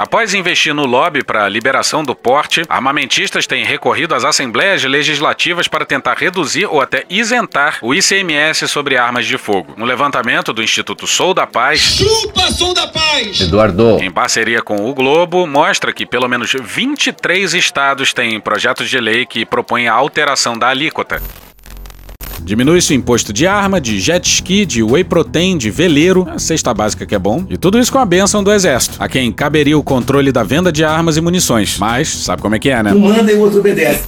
Após 0.00 0.32
investir 0.32 0.72
no 0.72 0.86
lobby 0.86 1.22
para 1.22 1.44
a 1.44 1.48
liberação 1.50 2.02
do 2.02 2.14
porte, 2.14 2.62
armamentistas 2.70 3.46
têm 3.46 3.66
recorrido 3.66 4.14
às 4.14 4.24
assembleias 4.24 4.82
legislativas 4.82 5.68
para 5.68 5.84
tentar 5.84 6.14
reduzir 6.14 6.64
ou 6.64 6.80
até 6.80 7.04
isentar 7.10 7.76
o 7.82 7.94
ICMS 7.94 8.66
sobre 8.66 8.96
armas 8.96 9.26
de 9.26 9.36
fogo. 9.36 9.74
Um 9.76 9.84
levantamento 9.84 10.54
do 10.54 10.62
Instituto 10.62 11.06
Sou 11.06 11.34
da 11.34 11.46
Paz, 11.46 11.80
Chupa, 11.80 12.50
som 12.50 12.72
da 12.72 12.86
paz! 12.86 13.42
Eduardo. 13.42 13.98
em 14.00 14.10
parceria 14.10 14.62
com 14.62 14.88
o 14.88 14.94
Globo, 14.94 15.46
mostra 15.46 15.92
que 15.92 16.06
pelo 16.06 16.28
menos 16.28 16.50
23 16.58 17.52
estados 17.52 18.14
têm 18.14 18.40
projetos 18.40 18.88
de 18.88 18.98
lei 18.98 19.26
que 19.26 19.44
propõem 19.44 19.86
a 19.86 19.92
alteração 19.92 20.58
da 20.58 20.68
alíquota. 20.68 21.20
Diminui-se 22.50 22.92
o 22.92 22.96
imposto 22.96 23.32
de 23.32 23.46
arma, 23.46 23.80
de 23.80 24.00
jet 24.00 24.28
ski, 24.28 24.66
de 24.66 24.82
whey 24.82 25.04
protein, 25.04 25.56
de 25.56 25.70
veleiro, 25.70 26.28
a 26.28 26.36
cesta 26.36 26.74
básica 26.74 27.06
que 27.06 27.14
é 27.14 27.18
bom, 27.18 27.46
e 27.48 27.56
tudo 27.56 27.78
isso 27.78 27.92
com 27.92 27.98
a 28.00 28.04
benção 28.04 28.42
do 28.42 28.50
exército, 28.50 28.96
a 28.98 29.08
quem 29.08 29.30
caberia 29.30 29.78
o 29.78 29.84
controle 29.84 30.32
da 30.32 30.42
venda 30.42 30.72
de 30.72 30.82
armas 30.82 31.16
e 31.16 31.20
munições. 31.20 31.78
Mas, 31.78 32.08
sabe 32.08 32.42
como 32.42 32.56
é 32.56 32.58
que 32.58 32.68
é, 32.68 32.82
né? 32.82 32.92
Um 32.92 32.98
manda 32.98 33.30
e 33.30 33.36
o 33.36 33.38
outro 33.38 33.60
obedece. 33.60 34.02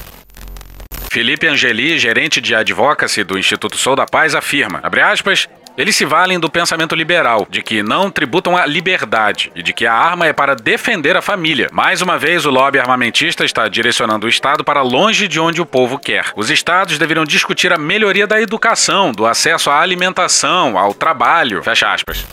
Felipe 1.09 1.47
Angeli, 1.47 1.97
gerente 2.01 2.41
de 2.41 2.53
advocacy 2.53 3.23
do 3.23 3.39
Instituto 3.39 3.77
Sou 3.77 3.95
da 3.95 4.07
Paz, 4.07 4.35
afirma, 4.35 4.81
abre 4.83 5.03
aspas, 5.03 5.47
eles 5.77 5.97
se 5.97 6.05
valem 6.05 6.39
do 6.39 6.51
pensamento 6.51 6.95
liberal, 6.95 7.47
de 7.49 7.63
que 7.63 7.83
não 7.83 8.11
tributam 8.11 8.57
a 8.57 8.67
liberdade 8.67 9.51
e 9.55 9.63
de 9.63 9.73
que 9.73 9.87
a 9.87 9.95
arma 9.95 10.27
é 10.27 10.33
para 10.33 10.55
defender 10.55 11.17
a 11.17 11.23
família. 11.23 11.69
Mais 11.73 12.03
uma 12.03 12.19
vez, 12.19 12.45
o 12.45 12.51
lobby 12.51 12.79
armamentista 12.79 13.45
está 13.45 13.69
direcionando 13.69 14.27
o 14.27 14.29
Estado 14.29 14.65
para 14.65 14.83
longe 14.83 15.27
de 15.27 15.41
onde 15.41 15.61
o 15.61 15.67
povo 15.67 15.99
quer. 15.99 16.27
Os 16.37 16.51
Estados 16.51 16.99
deveriam 16.99 17.25
discutir 17.25 17.73
a 17.73 17.79
melhoria 17.79 18.27
da 18.27 18.41
educação, 18.41 19.13
do 19.13 19.27
acesso 19.27 19.71
à 19.71 19.81
alimentação, 19.81 20.79
ao 20.79 20.93
trabalho. 20.93 21.63
Fecha 21.63 21.93
aspas. 21.93 22.27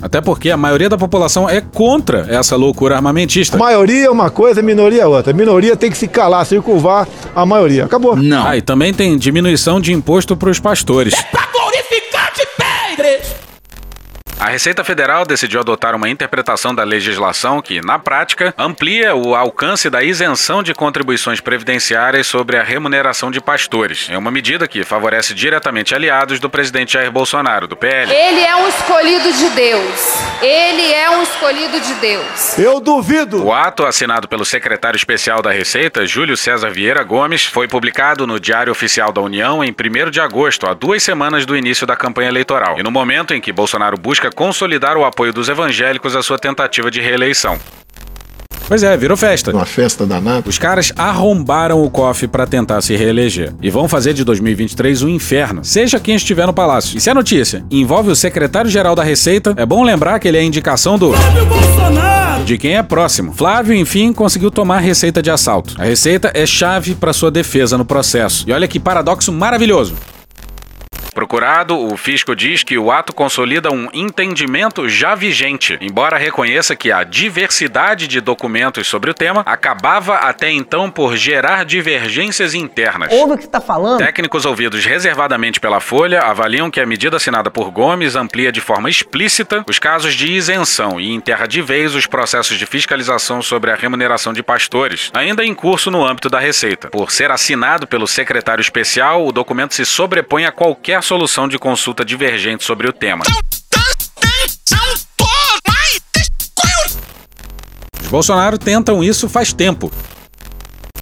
Até 0.00 0.20
porque 0.20 0.50
a 0.50 0.56
maioria 0.56 0.88
da 0.88 0.96
população 0.96 1.50
é 1.50 1.60
contra 1.60 2.26
essa 2.28 2.54
loucura 2.54 2.94
armamentista. 2.94 3.56
A 3.56 3.58
maioria 3.58 4.06
é 4.06 4.10
uma 4.10 4.30
coisa, 4.30 4.62
minoria 4.62 5.02
é 5.02 5.06
outra. 5.06 5.32
A 5.32 5.36
minoria 5.36 5.76
tem 5.76 5.90
que 5.90 5.98
se 5.98 6.06
calar, 6.06 6.46
circunvar 6.46 7.08
a 7.34 7.44
maioria. 7.44 7.84
Acabou. 7.84 8.14
Não. 8.14 8.46
Ah, 8.46 8.56
e 8.56 8.62
também 8.62 8.94
tem 8.94 9.18
diminuição 9.18 9.80
de 9.80 9.92
imposto 9.92 10.36
para 10.36 10.50
os 10.50 10.60
pastores. 10.60 11.14
A 14.48 14.50
Receita 14.50 14.82
Federal 14.82 15.26
decidiu 15.26 15.60
adotar 15.60 15.94
uma 15.94 16.08
interpretação 16.08 16.74
da 16.74 16.82
legislação 16.82 17.60
que, 17.60 17.82
na 17.84 17.98
prática, 17.98 18.54
amplia 18.56 19.14
o 19.14 19.34
alcance 19.34 19.90
da 19.90 20.02
isenção 20.02 20.62
de 20.62 20.72
contribuições 20.72 21.38
previdenciárias 21.38 22.26
sobre 22.26 22.56
a 22.56 22.62
remuneração 22.62 23.30
de 23.30 23.42
pastores. 23.42 24.08
É 24.10 24.16
uma 24.16 24.30
medida 24.30 24.66
que 24.66 24.84
favorece 24.84 25.34
diretamente 25.34 25.94
aliados 25.94 26.40
do 26.40 26.48
presidente 26.48 26.94
Jair 26.94 27.12
Bolsonaro, 27.12 27.66
do 27.68 27.76
PL. 27.76 28.10
Ele 28.10 28.40
é 28.40 28.56
um 28.56 28.66
escolhido 28.68 29.30
de 29.34 29.50
Deus. 29.50 30.18
Ele 30.40 30.94
é 30.94 31.10
um 31.10 31.22
escolhido 31.22 31.78
de 31.78 31.94
Deus. 31.96 32.58
Eu 32.58 32.80
duvido. 32.80 33.44
O 33.44 33.52
ato, 33.52 33.84
assinado 33.84 34.26
pelo 34.26 34.46
secretário 34.46 34.96
especial 34.96 35.42
da 35.42 35.50
Receita, 35.50 36.06
Júlio 36.06 36.38
César 36.38 36.70
Vieira 36.70 37.02
Gomes, 37.02 37.44
foi 37.44 37.68
publicado 37.68 38.26
no 38.26 38.40
Diário 38.40 38.72
Oficial 38.72 39.12
da 39.12 39.20
União 39.20 39.62
em 39.62 39.72
1 39.72 40.10
de 40.10 40.22
agosto, 40.22 40.66
há 40.66 40.72
duas 40.72 41.02
semanas 41.02 41.44
do 41.44 41.54
início 41.54 41.86
da 41.86 41.94
campanha 41.94 42.30
eleitoral, 42.30 42.78
e 42.78 42.82
no 42.82 42.90
momento 42.90 43.34
em 43.34 43.42
que 43.42 43.52
Bolsonaro 43.52 43.98
busca 43.98 44.30
consolidar 44.38 44.96
o 44.96 45.04
apoio 45.04 45.32
dos 45.32 45.48
evangélicos 45.48 46.14
à 46.14 46.22
sua 46.22 46.38
tentativa 46.38 46.92
de 46.92 47.00
reeleição. 47.00 47.58
Pois 48.68 48.84
é, 48.84 48.96
virou 48.96 49.16
festa. 49.16 49.50
Uma 49.50 49.66
festa 49.66 50.06
danada. 50.06 50.48
Os 50.48 50.58
caras 50.58 50.92
arrombaram 50.96 51.82
o 51.82 51.90
cofre 51.90 52.28
para 52.28 52.46
tentar 52.46 52.80
se 52.80 52.94
reeleger 52.94 53.52
e 53.60 53.68
vão 53.68 53.88
fazer 53.88 54.14
de 54.14 54.22
2023 54.22 55.02
um 55.02 55.08
inferno, 55.08 55.64
seja 55.64 55.98
quem 55.98 56.14
estiver 56.14 56.46
no 56.46 56.52
palácio. 56.52 56.96
E 56.96 57.00
se 57.00 57.10
a 57.10 57.14
notícia 57.14 57.64
envolve 57.68 58.12
o 58.12 58.14
secretário-geral 58.14 58.94
da 58.94 59.02
Receita, 59.02 59.54
é 59.56 59.66
bom 59.66 59.82
lembrar 59.82 60.20
que 60.20 60.28
ele 60.28 60.36
é 60.36 60.40
a 60.40 60.44
indicação 60.44 60.96
do 60.96 61.12
Flávio 61.12 61.46
Bolsonaro! 61.46 62.44
de 62.44 62.56
quem 62.56 62.76
é 62.76 62.82
próximo. 62.84 63.32
Flávio, 63.34 63.74
enfim, 63.74 64.12
conseguiu 64.12 64.52
tomar 64.52 64.76
a 64.76 64.80
receita 64.80 65.20
de 65.20 65.32
assalto. 65.32 65.74
A 65.76 65.84
receita 65.84 66.30
é 66.32 66.46
chave 66.46 66.94
para 66.94 67.12
sua 67.12 67.30
defesa 67.32 67.76
no 67.76 67.84
processo. 67.84 68.44
E 68.46 68.52
olha 68.52 68.68
que 68.68 68.78
paradoxo 68.78 69.32
maravilhoso. 69.32 69.96
Procurado, 71.18 71.76
o 71.76 71.96
fisco 71.96 72.36
diz 72.36 72.62
que 72.62 72.78
o 72.78 72.92
ato 72.92 73.12
consolida 73.12 73.72
um 73.72 73.88
entendimento 73.92 74.88
já 74.88 75.16
vigente, 75.16 75.76
embora 75.80 76.16
reconheça 76.16 76.76
que 76.76 76.92
a 76.92 77.02
diversidade 77.02 78.06
de 78.06 78.20
documentos 78.20 78.86
sobre 78.86 79.10
o 79.10 79.14
tema 79.14 79.42
acabava 79.44 80.14
até 80.14 80.48
então 80.48 80.88
por 80.88 81.16
gerar 81.16 81.64
divergências 81.64 82.54
internas. 82.54 83.12
Ouve 83.12 83.32
o 83.32 83.36
que 83.36 83.46
está 83.46 83.60
falando. 83.60 83.98
Técnicos 83.98 84.46
ouvidos 84.46 84.84
reservadamente 84.84 85.58
pela 85.58 85.80
Folha 85.80 86.20
avaliam 86.20 86.70
que 86.70 86.80
a 86.80 86.86
medida 86.86 87.16
assinada 87.16 87.50
por 87.50 87.72
Gomes 87.72 88.14
amplia 88.14 88.52
de 88.52 88.60
forma 88.60 88.88
explícita 88.88 89.64
os 89.68 89.80
casos 89.80 90.14
de 90.14 90.30
isenção 90.32 91.00
e 91.00 91.12
enterra 91.12 91.48
de 91.48 91.60
vez 91.60 91.96
os 91.96 92.06
processos 92.06 92.56
de 92.56 92.64
fiscalização 92.64 93.42
sobre 93.42 93.72
a 93.72 93.74
remuneração 93.74 94.32
de 94.32 94.40
pastores, 94.40 95.10
ainda 95.12 95.44
em 95.44 95.52
curso 95.52 95.90
no 95.90 96.06
âmbito 96.06 96.30
da 96.30 96.38
Receita. 96.38 96.90
Por 96.90 97.10
ser 97.10 97.32
assinado 97.32 97.88
pelo 97.88 98.06
secretário 98.06 98.62
especial, 98.62 99.26
o 99.26 99.32
documento 99.32 99.74
se 99.74 99.84
sobrepõe 99.84 100.44
a 100.44 100.52
qualquer 100.52 101.07
solução 101.08 101.48
de 101.48 101.58
consulta 101.58 102.04
divergente 102.04 102.62
sobre 102.64 102.86
o 102.86 102.92
tema. 102.92 103.24
Os 108.02 108.08
Bolsonaro 108.08 108.58
tentam 108.58 109.02
isso 109.02 109.26
faz 109.26 109.50
tempo. 109.54 109.90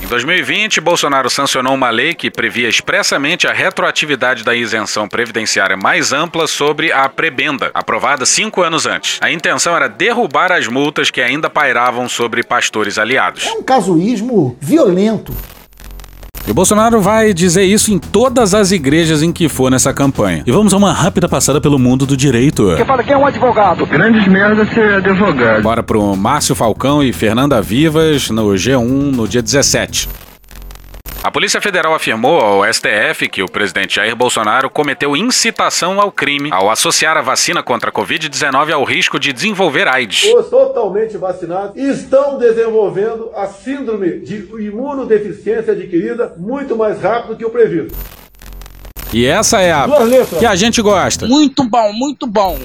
Em 0.00 0.06
2020, 0.06 0.80
Bolsonaro 0.80 1.28
sancionou 1.28 1.74
uma 1.74 1.90
lei 1.90 2.14
que 2.14 2.30
previa 2.30 2.68
expressamente 2.68 3.48
a 3.48 3.52
retroatividade 3.52 4.44
da 4.44 4.54
isenção 4.54 5.08
previdenciária 5.08 5.76
mais 5.76 6.12
ampla 6.12 6.46
sobre 6.46 6.92
a 6.92 7.08
prebenda, 7.08 7.72
aprovada 7.74 8.24
cinco 8.24 8.62
anos 8.62 8.86
antes. 8.86 9.18
A 9.20 9.32
intenção 9.32 9.74
era 9.74 9.88
derrubar 9.88 10.52
as 10.52 10.68
multas 10.68 11.10
que 11.10 11.20
ainda 11.20 11.50
pairavam 11.50 12.08
sobre 12.08 12.44
pastores 12.44 12.96
aliados. 12.96 13.44
É 13.44 13.50
um 13.50 13.62
casuísmo 13.64 14.56
violento. 14.60 15.34
E 16.46 16.50
o 16.50 16.54
Bolsonaro 16.54 17.00
vai 17.00 17.34
dizer 17.34 17.64
isso 17.64 17.92
em 17.92 17.98
todas 17.98 18.54
as 18.54 18.70
igrejas 18.70 19.20
em 19.20 19.32
que 19.32 19.48
for 19.48 19.68
nessa 19.68 19.92
campanha. 19.92 20.44
E 20.46 20.52
vamos 20.52 20.72
a 20.72 20.76
uma 20.76 20.92
rápida 20.92 21.28
passada 21.28 21.60
pelo 21.60 21.76
mundo 21.76 22.06
do 22.06 22.16
direito. 22.16 22.72
Quem 22.76 22.84
fala 22.84 23.02
que 23.02 23.12
é 23.12 23.18
um 23.18 23.26
advogado? 23.26 23.84
Grandes 23.84 24.28
merda 24.28 24.64
ser 24.66 24.94
advogado. 24.94 25.62
Bora 25.62 25.82
pro 25.82 26.14
Márcio 26.14 26.54
Falcão 26.54 27.02
e 27.02 27.12
Fernanda 27.12 27.60
Vivas 27.60 28.30
no 28.30 28.50
G1 28.50 29.16
no 29.16 29.26
dia 29.26 29.42
17. 29.42 30.08
A 31.26 31.30
Polícia 31.32 31.60
Federal 31.60 31.92
afirmou 31.92 32.38
ao 32.38 32.72
STF 32.72 33.28
que 33.28 33.42
o 33.42 33.50
presidente 33.50 33.96
Jair 33.96 34.14
Bolsonaro 34.14 34.70
cometeu 34.70 35.16
incitação 35.16 36.00
ao 36.00 36.12
crime 36.12 36.50
ao 36.52 36.70
associar 36.70 37.16
a 37.16 37.20
vacina 37.20 37.64
contra 37.64 37.90
a 37.90 37.92
Covid-19 37.92 38.70
ao 38.70 38.84
risco 38.84 39.18
de 39.18 39.32
desenvolver 39.32 39.88
AIDS. 39.88 40.32
Os 40.32 40.48
totalmente 40.48 41.16
vacinados 41.16 41.76
estão 41.76 42.38
desenvolvendo 42.38 43.32
a 43.34 43.48
síndrome 43.48 44.20
de 44.20 44.36
imunodeficiência 44.36 45.72
adquirida 45.72 46.32
muito 46.36 46.76
mais 46.76 47.02
rápido 47.02 47.36
que 47.36 47.44
o 47.44 47.50
previsto. 47.50 47.98
E 49.12 49.26
essa 49.26 49.60
é 49.60 49.72
a 49.72 49.84
que 50.38 50.46
a 50.46 50.54
gente 50.54 50.80
gosta. 50.80 51.26
Muito 51.26 51.68
bom, 51.68 51.92
muito 51.92 52.24
bom. 52.28 52.56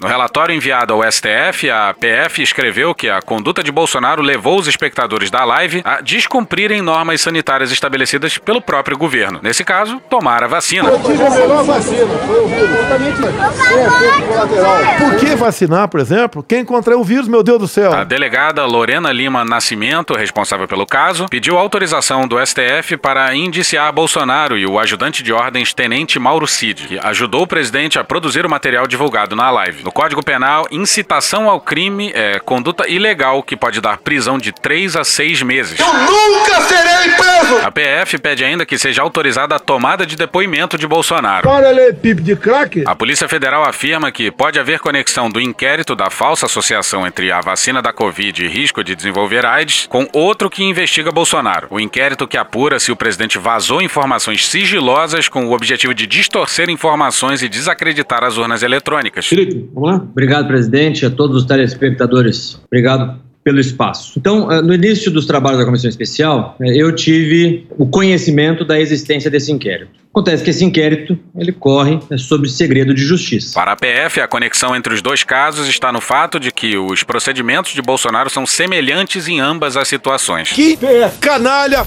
No 0.00 0.08
relatório 0.08 0.54
enviado 0.54 0.92
ao 0.92 1.10
STF, 1.10 1.70
a 1.70 1.94
PF 1.98 2.42
escreveu 2.42 2.94
que 2.94 3.08
a 3.08 3.22
conduta 3.22 3.62
de 3.62 3.72
Bolsonaro 3.72 4.22
levou 4.22 4.58
os 4.58 4.68
espectadores 4.68 5.30
da 5.30 5.44
live 5.44 5.80
a 5.84 6.00
descumprirem 6.02 6.82
normas 6.82 7.22
sanitárias 7.22 7.72
estabelecidas 7.72 8.36
pelo 8.36 8.60
próprio 8.60 8.96
governo. 8.98 9.40
Nesse 9.42 9.64
caso, 9.64 9.98
tomar 10.10 10.44
a 10.44 10.46
vacina. 10.46 10.90
Eu 10.90 11.02
tive 11.02 11.24
a 11.24 11.30
melhor 11.30 11.64
vacina, 11.64 12.06
foi 12.26 12.44
o 12.44 12.46
vírus. 12.46 12.70
Exatamente 12.70 13.16
sem 13.16 13.80
efeito 13.80 14.22
colateral. 14.28 14.78
Por 14.98 15.16
que 15.16 15.34
vacinar, 15.34 15.88
por 15.88 16.00
exemplo, 16.00 16.42
quem 16.46 16.64
contraiu 16.64 17.00
o 17.00 17.04
vírus, 17.04 17.26
meu 17.26 17.42
Deus 17.42 17.58
do 17.58 17.68
céu? 17.68 17.92
A 17.92 18.04
delegada 18.04 18.64
Lorena 18.66 19.10
Lima 19.10 19.44
Nascimento, 19.44 20.14
responsável 20.14 20.68
pelo 20.68 20.86
caso, 20.86 21.26
pediu 21.28 21.56
autorização 21.58 22.28
do 22.28 22.36
STF 22.44 22.98
para 22.98 23.34
indiciar 23.34 23.90
Bolsonaro 23.92 24.58
e 24.58 24.66
o 24.66 24.78
ajudante 24.78 25.22
de 25.22 25.32
ordens 25.32 25.72
Tenente 25.72 26.18
Mauro 26.18 26.46
Cid, 26.46 26.86
que 26.86 26.98
ajudou 26.98 27.42
o 27.42 27.46
presidente 27.46 27.98
a 27.98 28.04
produzir 28.04 28.44
o 28.44 28.50
material 28.50 28.86
divulgado 28.86 29.34
na 29.34 29.50
live. 29.50 29.85
No 29.86 29.92
Código 29.92 30.20
Penal, 30.20 30.66
incitação 30.68 31.48
ao 31.48 31.60
crime 31.60 32.10
é 32.12 32.40
conduta 32.40 32.88
ilegal 32.88 33.40
que 33.40 33.56
pode 33.56 33.80
dar 33.80 33.98
prisão 33.98 34.36
de 34.36 34.50
3 34.50 34.96
a 34.96 35.04
6 35.04 35.42
meses. 35.42 35.78
Eu 35.78 35.86
nunca 35.86 36.60
serei 36.62 37.12
preso! 37.12 37.64
A 37.64 37.70
PF 37.70 38.18
pede 38.18 38.44
ainda 38.44 38.66
que 38.66 38.76
seja 38.78 39.02
autorizada 39.02 39.54
a 39.54 39.60
tomada 39.60 40.04
de 40.04 40.16
depoimento 40.16 40.76
de 40.76 40.88
Bolsonaro. 40.88 41.48
Paralelepípedo 41.48 42.22
de 42.22 42.34
crack? 42.34 42.82
A 42.84 42.96
Polícia 42.96 43.28
Federal 43.28 43.62
afirma 43.62 44.10
que 44.10 44.28
pode 44.28 44.58
haver 44.58 44.80
conexão 44.80 45.30
do 45.30 45.40
inquérito 45.40 45.94
da 45.94 46.10
falsa 46.10 46.46
associação 46.46 47.06
entre 47.06 47.30
a 47.30 47.40
vacina 47.40 47.80
da 47.80 47.92
Covid 47.92 48.44
e 48.44 48.48
risco 48.48 48.82
de 48.82 48.96
desenvolver 48.96 49.46
AIDS 49.46 49.86
com 49.88 50.08
outro 50.12 50.50
que 50.50 50.64
investiga 50.64 51.12
Bolsonaro. 51.12 51.68
O 51.70 51.78
inquérito 51.78 52.26
que 52.26 52.36
apura 52.36 52.80
se 52.80 52.90
o 52.90 52.96
presidente 52.96 53.38
vazou 53.38 53.80
informações 53.80 54.48
sigilosas 54.48 55.28
com 55.28 55.46
o 55.46 55.52
objetivo 55.52 55.94
de 55.94 56.08
distorcer 56.08 56.68
informações 56.68 57.40
e 57.40 57.48
desacreditar 57.48 58.24
as 58.24 58.36
urnas 58.36 58.64
eletrônicas. 58.64 59.30
Vamos 59.76 59.90
lá? 59.90 59.96
Obrigado, 59.96 60.48
presidente, 60.48 61.04
a 61.04 61.10
todos 61.10 61.36
os 61.36 61.44
telespectadores. 61.44 62.58
Obrigado 62.64 63.20
pelo 63.44 63.60
espaço. 63.60 64.18
Então, 64.18 64.50
eh, 64.50 64.62
no 64.62 64.74
início 64.74 65.10
dos 65.10 65.26
trabalhos 65.26 65.58
da 65.58 65.66
comissão 65.66 65.88
especial, 65.88 66.56
eh, 66.60 66.76
eu 66.76 66.92
tive 66.94 67.66
o 67.78 67.86
conhecimento 67.86 68.64
da 68.64 68.80
existência 68.80 69.30
desse 69.30 69.52
inquérito. 69.52 69.90
Acontece 70.10 70.42
que 70.42 70.48
esse 70.48 70.64
inquérito 70.64 71.16
ele 71.38 71.52
corre 71.52 72.00
eh, 72.10 72.16
sob 72.16 72.48
segredo 72.48 72.94
de 72.94 73.02
justiça. 73.02 73.52
Para 73.54 73.72
a 73.72 73.76
PF, 73.76 74.18
a 74.18 74.26
conexão 74.26 74.74
entre 74.74 74.94
os 74.94 75.02
dois 75.02 75.22
casos 75.22 75.68
está 75.68 75.92
no 75.92 76.00
fato 76.00 76.40
de 76.40 76.50
que 76.50 76.78
os 76.78 77.02
procedimentos 77.02 77.72
de 77.72 77.82
Bolsonaro 77.82 78.30
são 78.30 78.46
semelhantes 78.46 79.28
em 79.28 79.40
ambas 79.40 79.76
as 79.76 79.86
situações. 79.86 80.50
Que 80.52 80.78
canalha! 81.20 81.86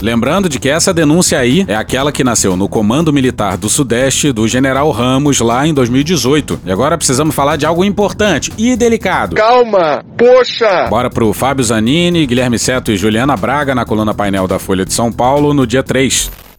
Lembrando 0.00 0.48
de 0.48 0.58
que 0.58 0.68
essa 0.68 0.94
denúncia 0.94 1.38
aí 1.38 1.64
é 1.68 1.74
aquela 1.74 2.10
que 2.10 2.24
nasceu 2.24 2.56
no 2.56 2.68
Comando 2.68 3.12
Militar 3.12 3.56
do 3.56 3.68
Sudeste 3.68 4.32
do 4.32 4.48
General 4.48 4.90
Ramos 4.90 5.40
lá 5.40 5.66
em 5.66 5.74
2018. 5.74 6.60
E 6.64 6.72
agora 6.72 6.96
precisamos 6.96 7.34
falar 7.34 7.56
de 7.56 7.66
algo 7.66 7.84
importante 7.84 8.52
e 8.56 8.76
delicado. 8.76 9.36
Calma! 9.36 10.02
Poxa! 10.16 10.86
Bora 10.88 11.10
pro 11.10 11.32
Fábio 11.32 11.64
Zanini, 11.64 12.26
Guilherme 12.26 12.58
Seto 12.58 12.90
e 12.90 12.96
Juliana 12.96 13.36
Braga 13.36 13.74
na 13.74 13.84
coluna 13.84 14.14
painel 14.14 14.48
da 14.48 14.58
Folha 14.58 14.84
de 14.84 14.92
São 14.92 15.12
Paulo 15.12 15.52
no 15.52 15.66
dia 15.66 15.82
3. 15.82 16.49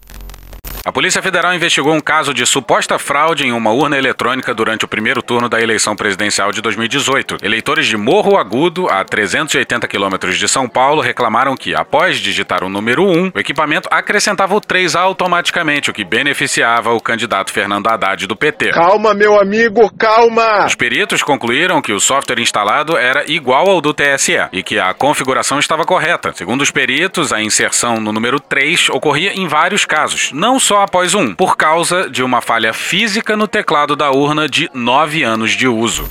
A 0.83 0.91
Polícia 0.91 1.21
Federal 1.21 1.53
investigou 1.53 1.93
um 1.93 1.99
caso 1.99 2.33
de 2.33 2.43
suposta 2.43 2.97
fraude 2.97 3.45
em 3.45 3.51
uma 3.51 3.71
urna 3.71 3.99
eletrônica 3.99 4.51
durante 4.51 4.83
o 4.83 4.87
primeiro 4.87 5.21
turno 5.21 5.47
da 5.47 5.61
eleição 5.61 5.95
presidencial 5.95 6.51
de 6.51 6.59
2018. 6.59 7.37
Eleitores 7.43 7.85
de 7.85 7.95
Morro 7.95 8.35
Agudo, 8.35 8.89
a 8.89 9.03
380 9.03 9.87
quilômetros 9.87 10.39
de 10.39 10.47
São 10.47 10.67
Paulo, 10.67 10.99
reclamaram 10.99 11.55
que, 11.55 11.75
após 11.75 12.17
digitar 12.17 12.63
o 12.63 12.69
número 12.69 13.03
1, 13.05 13.31
o 13.35 13.39
equipamento 13.39 13.87
acrescentava 13.91 14.55
o 14.55 14.59
3 14.59 14.95
automaticamente, 14.95 15.91
o 15.91 15.93
que 15.93 16.03
beneficiava 16.03 16.91
o 16.91 16.99
candidato 16.99 17.51
Fernando 17.51 17.87
Haddad 17.87 18.25
do 18.25 18.35
PT. 18.35 18.71
Calma, 18.71 19.13
meu 19.13 19.39
amigo, 19.39 19.87
calma! 19.95 20.65
Os 20.65 20.73
peritos 20.73 21.21
concluíram 21.21 21.79
que 21.79 21.93
o 21.93 21.99
software 21.99 22.39
instalado 22.41 22.97
era 22.97 23.31
igual 23.31 23.69
ao 23.69 23.81
do 23.81 23.93
TSE 23.93 24.47
e 24.51 24.63
que 24.63 24.79
a 24.79 24.95
configuração 24.95 25.59
estava 25.59 25.85
correta. 25.85 26.33
Segundo 26.33 26.61
os 26.61 26.71
peritos, 26.71 27.31
a 27.31 27.39
inserção 27.39 27.99
no 27.99 28.11
número 28.11 28.39
3 28.39 28.89
ocorria 28.89 29.31
em 29.35 29.47
vários 29.47 29.85
casos, 29.85 30.31
não 30.33 30.59
só 30.59 30.70
após 30.79 31.13
um, 31.13 31.33
por 31.33 31.57
causa 31.57 32.09
de 32.09 32.23
uma 32.23 32.41
falha 32.41 32.73
física 32.73 33.35
no 33.35 33.47
teclado 33.47 33.95
da 33.95 34.11
urna 34.11 34.47
de 34.47 34.69
9 34.73 35.23
anos 35.23 35.51
de 35.51 35.67
uso. 35.67 36.07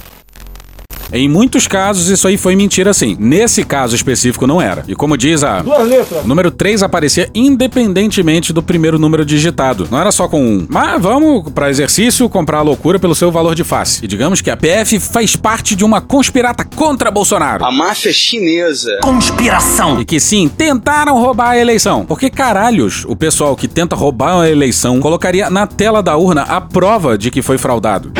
Em 1.13 1.29
muitos 1.29 1.67
casos, 1.67 2.09
isso 2.09 2.29
aí 2.29 2.37
foi 2.37 2.55
mentira 2.55 2.95
sim. 2.95 3.17
Nesse 3.19 3.65
caso 3.65 3.97
específico, 3.97 4.47
não 4.47 4.61
era. 4.61 4.85
E 4.87 4.95
como 4.95 5.17
diz 5.17 5.43
a. 5.43 5.61
Duas 5.61 5.89
letras. 5.89 6.25
O 6.25 6.29
número 6.29 6.51
3 6.51 6.83
aparecia 6.83 7.29
independentemente 7.35 8.53
do 8.53 8.63
primeiro 8.63 8.99
número 8.99 9.25
digitado. 9.25 9.89
Não 9.91 9.99
era 9.99 10.13
só 10.13 10.29
com 10.29 10.43
um. 10.43 10.67
Mas 10.69 11.01
vamos, 11.01 11.51
para 11.53 11.71
exercício, 11.71 12.29
comprar 12.29 12.59
a 12.59 12.63
loucura 12.63 12.99
pelo 12.99 13.15
seu 13.15 13.31
valor 13.31 13.55
de 13.55 13.65
face. 13.65 14.05
E 14.05 14.09
digamos 14.09 14.41
que 14.41 14.51
a 14.51 14.57
PF 14.57 15.01
faz 15.01 15.37
parte 15.37 15.75
de 15.75 15.85
uma 15.85 16.01
conspirata 16.01 16.65
contra 16.65 17.11
Bolsonaro. 17.11 17.65
A 17.65 17.73
máfia 17.73 18.13
chinesa. 18.13 18.99
Conspiração! 19.03 20.01
E 20.01 20.05
que 20.05 20.21
sim, 20.21 20.49
tentaram 20.49 21.19
roubar 21.19 21.51
a 21.51 21.59
eleição. 21.59 22.05
Porque 22.05 22.31
caralhos, 22.31 23.05
o 23.07 23.17
pessoal 23.17 23.57
que 23.57 23.67
tenta 23.67 23.97
roubar 23.97 24.41
a 24.41 24.51
eleição 24.51 25.01
colocaria 25.01 25.51
na 25.51 25.67
tela 25.67 26.03
da 26.03 26.17
urna 26.17 26.43
a 26.43 26.61
prova 26.61 27.19
de 27.19 27.31
que 27.31 27.43
foi 27.43 27.59
fraudado. 27.59 28.13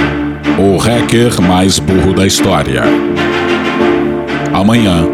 O 0.59 0.77
hacker 0.77 1.41
mais 1.41 1.79
burro 1.79 2.13
da 2.15 2.27
história. 2.27 2.83
Amanhã, 4.53 5.07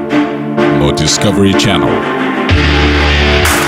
no 0.80 0.92
Discovery 0.92 1.58
Channel. 1.58 1.88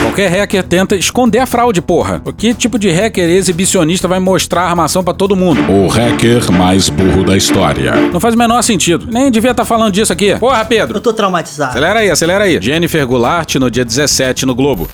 Qualquer 0.02 0.28
hacker 0.30 0.64
tenta 0.64 0.96
esconder 0.96 1.38
a 1.38 1.46
fraude, 1.46 1.80
porra. 1.80 2.20
Que 2.36 2.52
tipo 2.52 2.78
de 2.78 2.90
hacker 2.90 3.28
exibicionista 3.30 4.08
vai 4.08 4.18
mostrar 4.18 4.62
a 4.62 4.70
armação 4.70 5.04
pra 5.04 5.14
todo 5.14 5.36
mundo? 5.36 5.60
O 5.70 5.86
hacker 5.86 6.50
mais 6.50 6.88
burro 6.88 7.24
da 7.24 7.36
história. 7.36 7.94
Não 8.12 8.18
faz 8.18 8.34
o 8.34 8.38
menor 8.38 8.62
sentido. 8.62 9.06
Nem 9.10 9.30
devia 9.30 9.52
estar 9.52 9.64
falando 9.64 9.92
disso 9.92 10.12
aqui. 10.12 10.34
Porra, 10.36 10.64
Pedro. 10.64 10.96
Eu 10.96 11.00
tô 11.00 11.12
traumatizado. 11.12 11.70
Acelera 11.70 12.00
aí, 12.00 12.10
acelera 12.10 12.44
aí. 12.44 12.58
Jennifer 12.60 13.06
Goulart 13.06 13.54
no 13.56 13.70
dia 13.70 13.84
17 13.84 14.44
no 14.44 14.54
Globo. 14.54 14.88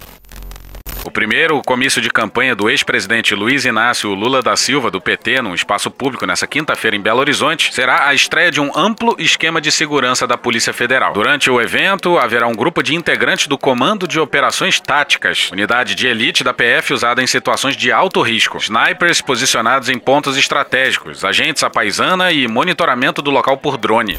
O 1.14 1.22
primeiro 1.24 1.62
comício 1.62 2.02
de 2.02 2.10
campanha 2.10 2.56
do 2.56 2.68
ex-presidente 2.68 3.36
Luiz 3.36 3.64
Inácio 3.64 4.12
Lula 4.12 4.42
da 4.42 4.56
Silva, 4.56 4.90
do 4.90 5.00
PT, 5.00 5.40
num 5.42 5.54
espaço 5.54 5.88
público 5.88 6.26
nessa 6.26 6.44
quinta-feira 6.44 6.96
em 6.96 7.00
Belo 7.00 7.20
Horizonte, 7.20 7.72
será 7.72 8.08
a 8.08 8.14
estreia 8.14 8.50
de 8.50 8.60
um 8.60 8.76
amplo 8.76 9.14
esquema 9.16 9.60
de 9.60 9.70
segurança 9.70 10.26
da 10.26 10.36
Polícia 10.36 10.72
Federal. 10.72 11.12
Durante 11.12 11.48
o 11.48 11.60
evento, 11.60 12.18
haverá 12.18 12.48
um 12.48 12.52
grupo 12.52 12.82
de 12.82 12.96
integrantes 12.96 13.46
do 13.46 13.56
Comando 13.56 14.08
de 14.08 14.18
Operações 14.18 14.80
Táticas, 14.80 15.52
unidade 15.52 15.94
de 15.94 16.08
elite 16.08 16.42
da 16.42 16.52
PF 16.52 16.92
usada 16.92 17.22
em 17.22 17.28
situações 17.28 17.76
de 17.76 17.92
alto 17.92 18.20
risco, 18.20 18.58
snipers 18.58 19.20
posicionados 19.20 19.88
em 19.88 20.00
pontos 20.00 20.36
estratégicos, 20.36 21.24
agentes 21.24 21.62
à 21.62 21.70
paisana 21.70 22.32
e 22.32 22.48
monitoramento 22.48 23.22
do 23.22 23.30
local 23.30 23.56
por 23.56 23.76
drone. 23.76 24.18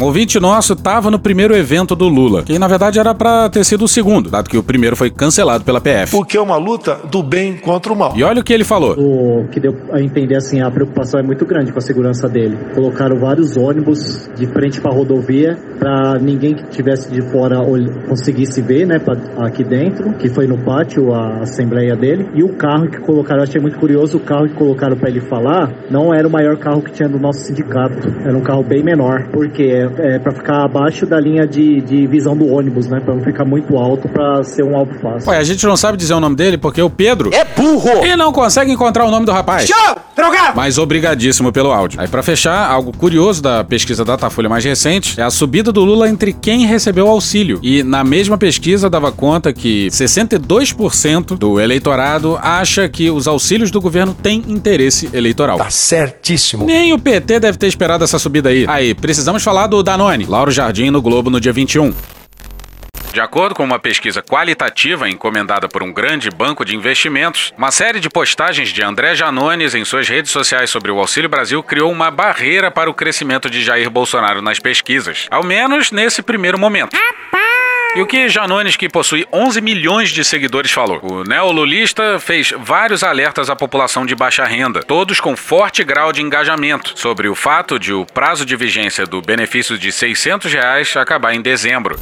Um 0.00 0.04
ouvinte 0.04 0.40
nosso 0.40 0.74
tava 0.74 1.10
no 1.10 1.18
primeiro 1.18 1.54
evento 1.54 1.94
do 1.94 2.08
Lula, 2.08 2.42
que 2.42 2.58
na 2.58 2.66
verdade 2.66 2.98
era 2.98 3.14
pra 3.14 3.50
ter 3.50 3.62
sido 3.64 3.84
o 3.84 3.88
segundo, 3.88 4.30
dado 4.30 4.48
que 4.48 4.56
o 4.56 4.62
primeiro 4.62 4.96
foi 4.96 5.10
cancelado 5.10 5.62
pela 5.62 5.78
PF. 5.78 6.10
Porque 6.12 6.38
é 6.38 6.40
uma 6.40 6.56
luta 6.56 6.98
do 7.10 7.22
bem 7.22 7.58
contra 7.58 7.92
o 7.92 7.96
mal. 7.96 8.14
E 8.16 8.22
olha 8.22 8.40
o 8.40 8.44
que 8.44 8.50
ele 8.50 8.64
falou. 8.64 8.94
O 8.98 9.46
que 9.48 9.60
deu 9.60 9.76
a 9.92 10.00
entender 10.00 10.36
assim, 10.36 10.62
a 10.62 10.70
preocupação 10.70 11.20
é 11.20 11.22
muito 11.22 11.44
grande 11.44 11.70
com 11.70 11.78
a 11.78 11.82
segurança 11.82 12.26
dele. 12.30 12.56
Colocaram 12.74 13.18
vários 13.18 13.58
ônibus 13.58 14.26
de 14.34 14.46
frente 14.46 14.80
para 14.80 14.90
a 14.90 14.94
rodovia 14.94 15.58
para 15.78 16.18
ninguém 16.18 16.54
que 16.54 16.64
tivesse 16.70 17.10
de 17.10 17.20
fora 17.30 17.56
conseguisse 18.08 18.62
ver, 18.62 18.86
né, 18.86 18.98
pra, 18.98 19.14
aqui 19.46 19.64
dentro, 19.64 20.14
que 20.14 20.28
foi 20.30 20.46
no 20.46 20.58
pátio 20.58 21.12
a 21.12 21.40
assembleia 21.40 21.94
dele. 21.94 22.26
E 22.34 22.42
o 22.42 22.54
carro 22.56 22.88
que 22.88 23.00
colocaram, 23.00 23.40
eu 23.40 23.44
achei 23.44 23.60
muito 23.60 23.78
curioso, 23.78 24.16
o 24.16 24.20
carro 24.20 24.46
que 24.46 24.54
colocaram 24.54 24.96
para 24.96 25.10
ele 25.10 25.20
falar, 25.20 25.70
não 25.90 26.14
era 26.14 26.26
o 26.26 26.30
maior 26.30 26.56
carro 26.56 26.80
que 26.82 26.92
tinha 26.92 27.08
do 27.08 27.18
nosso 27.18 27.40
sindicato. 27.40 27.96
Era 28.24 28.36
um 28.36 28.42
carro 28.42 28.62
bem 28.62 28.82
menor, 28.82 29.28
porque 29.30 29.89
é, 29.98 30.18
para 30.18 30.32
ficar 30.32 30.64
abaixo 30.64 31.06
da 31.06 31.18
linha 31.20 31.46
de, 31.46 31.80
de 31.80 32.06
visão 32.06 32.36
do 32.36 32.48
ônibus, 32.48 32.86
né, 32.86 33.00
para 33.00 33.14
não 33.14 33.22
ficar 33.22 33.44
muito 33.44 33.76
alto 33.76 34.08
para 34.08 34.42
ser 34.44 34.62
um 34.62 34.76
alvo 34.76 34.92
fácil. 35.00 35.30
Ué, 35.30 35.38
a 35.38 35.44
gente 35.44 35.66
não 35.66 35.76
sabe 35.76 35.96
dizer 35.96 36.14
o 36.14 36.20
nome 36.20 36.36
dele 36.36 36.56
porque 36.58 36.80
o 36.80 36.90
Pedro 36.90 37.30
é 37.32 37.44
burro 37.44 38.04
e 38.04 38.16
não 38.16 38.32
consegue 38.32 38.70
encontrar 38.70 39.04
o 39.04 39.10
nome 39.10 39.26
do 39.26 39.32
rapaz. 39.32 39.66
Show! 39.66 39.96
Drogado! 40.16 40.56
Mas 40.56 40.76
obrigadíssimo 40.78 41.52
pelo 41.52 41.72
áudio. 41.72 42.00
Aí 42.00 42.08
para 42.08 42.22
fechar, 42.22 42.70
algo 42.70 42.92
curioso 42.96 43.42
da 43.42 43.64
pesquisa 43.64 44.04
Datafolha 44.04 44.48
mais 44.48 44.64
recente 44.64 45.18
é 45.20 45.22
a 45.22 45.30
subida 45.30 45.72
do 45.72 45.84
Lula 45.84 46.08
entre 46.08 46.32
quem 46.32 46.66
recebeu 46.66 47.08
auxílio. 47.08 47.58
E 47.62 47.82
na 47.82 48.04
mesma 48.04 48.36
pesquisa 48.36 48.90
dava 48.90 49.10
conta 49.12 49.52
que 49.52 49.88
62% 49.88 51.38
do 51.38 51.60
eleitorado 51.60 52.38
acha 52.42 52.88
que 52.88 53.10
os 53.10 53.26
auxílios 53.26 53.70
do 53.70 53.80
governo 53.80 54.14
têm 54.14 54.44
interesse 54.48 55.08
eleitoral. 55.12 55.58
Tá 55.58 55.70
certíssimo. 55.70 56.66
Nem 56.66 56.92
o 56.92 56.98
PT 56.98 57.40
deve 57.40 57.56
ter 57.56 57.66
esperado 57.66 58.04
essa 58.04 58.18
subida 58.18 58.48
aí. 58.50 58.64
Aí, 58.68 58.94
precisamos 58.94 59.42
falar 59.42 59.66
do 59.70 59.82
Danone. 59.82 60.26
Lauro 60.26 60.50
Jardim 60.50 60.90
no 60.90 61.00
Globo 61.00 61.30
no 61.30 61.40
dia 61.40 61.52
21. 61.52 61.94
De 63.12 63.20
acordo 63.20 63.54
com 63.56 63.64
uma 63.64 63.78
pesquisa 63.78 64.22
qualitativa 64.22 65.08
encomendada 65.08 65.68
por 65.68 65.82
um 65.82 65.92
grande 65.92 66.30
banco 66.30 66.64
de 66.64 66.76
investimentos, 66.76 67.52
uma 67.56 67.72
série 67.72 67.98
de 67.98 68.08
postagens 68.08 68.68
de 68.68 68.82
André 68.82 69.14
Janones 69.14 69.74
em 69.74 69.84
suas 69.84 70.08
redes 70.08 70.30
sociais 70.30 70.70
sobre 70.70 70.92
o 70.92 70.98
Auxílio 70.98 71.28
Brasil 71.28 71.60
criou 71.62 71.90
uma 71.90 72.10
barreira 72.10 72.70
para 72.70 72.90
o 72.90 72.94
crescimento 72.94 73.50
de 73.50 73.62
Jair 73.62 73.90
Bolsonaro 73.90 74.40
nas 74.40 74.60
pesquisas, 74.60 75.26
ao 75.30 75.42
menos 75.42 75.90
nesse 75.90 76.22
primeiro 76.22 76.58
momento. 76.58 76.96
E 77.96 78.00
o 78.00 78.06
que 78.06 78.28
Janones, 78.28 78.76
que 78.76 78.88
possui 78.88 79.26
11 79.32 79.60
milhões 79.60 80.10
de 80.10 80.24
seguidores, 80.24 80.70
falou? 80.70 81.00
O 81.02 81.24
neolulista 81.24 82.20
fez 82.20 82.52
vários 82.56 83.02
alertas 83.02 83.50
à 83.50 83.56
população 83.56 84.06
de 84.06 84.14
baixa 84.14 84.44
renda, 84.44 84.80
todos 84.80 85.18
com 85.18 85.36
forte 85.36 85.82
grau 85.82 86.12
de 86.12 86.22
engajamento, 86.22 86.92
sobre 86.96 87.28
o 87.28 87.34
fato 87.34 87.78
de 87.80 87.92
o 87.92 88.06
prazo 88.06 88.46
de 88.46 88.54
vigência 88.54 89.06
do 89.06 89.20
benefício 89.20 89.76
de 89.76 89.90
600 89.90 90.52
reais 90.52 90.96
acabar 90.96 91.34
em 91.34 91.42
dezembro. 91.42 91.98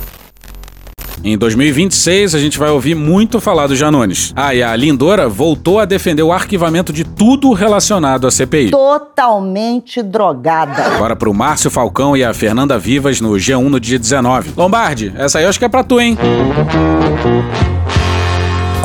Em 1.22 1.36
2026, 1.36 2.34
a 2.34 2.38
gente 2.38 2.58
vai 2.58 2.70
ouvir 2.70 2.94
muito 2.94 3.40
falar 3.40 3.66
do 3.66 3.74
Janones. 3.76 4.32
Ah, 4.36 4.54
e 4.54 4.62
a 4.62 4.74
Lindora 4.76 5.28
voltou 5.28 5.80
a 5.80 5.84
defender 5.84 6.22
o 6.22 6.32
arquivamento 6.32 6.92
de 6.92 7.04
tudo 7.04 7.52
relacionado 7.52 8.26
à 8.26 8.30
CPI. 8.30 8.70
Totalmente 8.70 10.02
drogada. 10.02 10.84
Agora 10.94 11.16
pro 11.16 11.34
Márcio 11.34 11.70
Falcão 11.70 12.16
e 12.16 12.24
a 12.24 12.32
Fernanda 12.32 12.78
Vivas 12.78 13.20
no 13.20 13.32
G1 13.32 13.68
no 13.68 13.80
dia 13.80 13.98
19. 13.98 14.52
Lombardi, 14.56 15.12
essa 15.16 15.38
aí 15.38 15.44
eu 15.44 15.50
acho 15.50 15.58
que 15.58 15.64
é 15.64 15.68
pra 15.68 15.82
tu, 15.82 16.00
hein? 16.00 16.16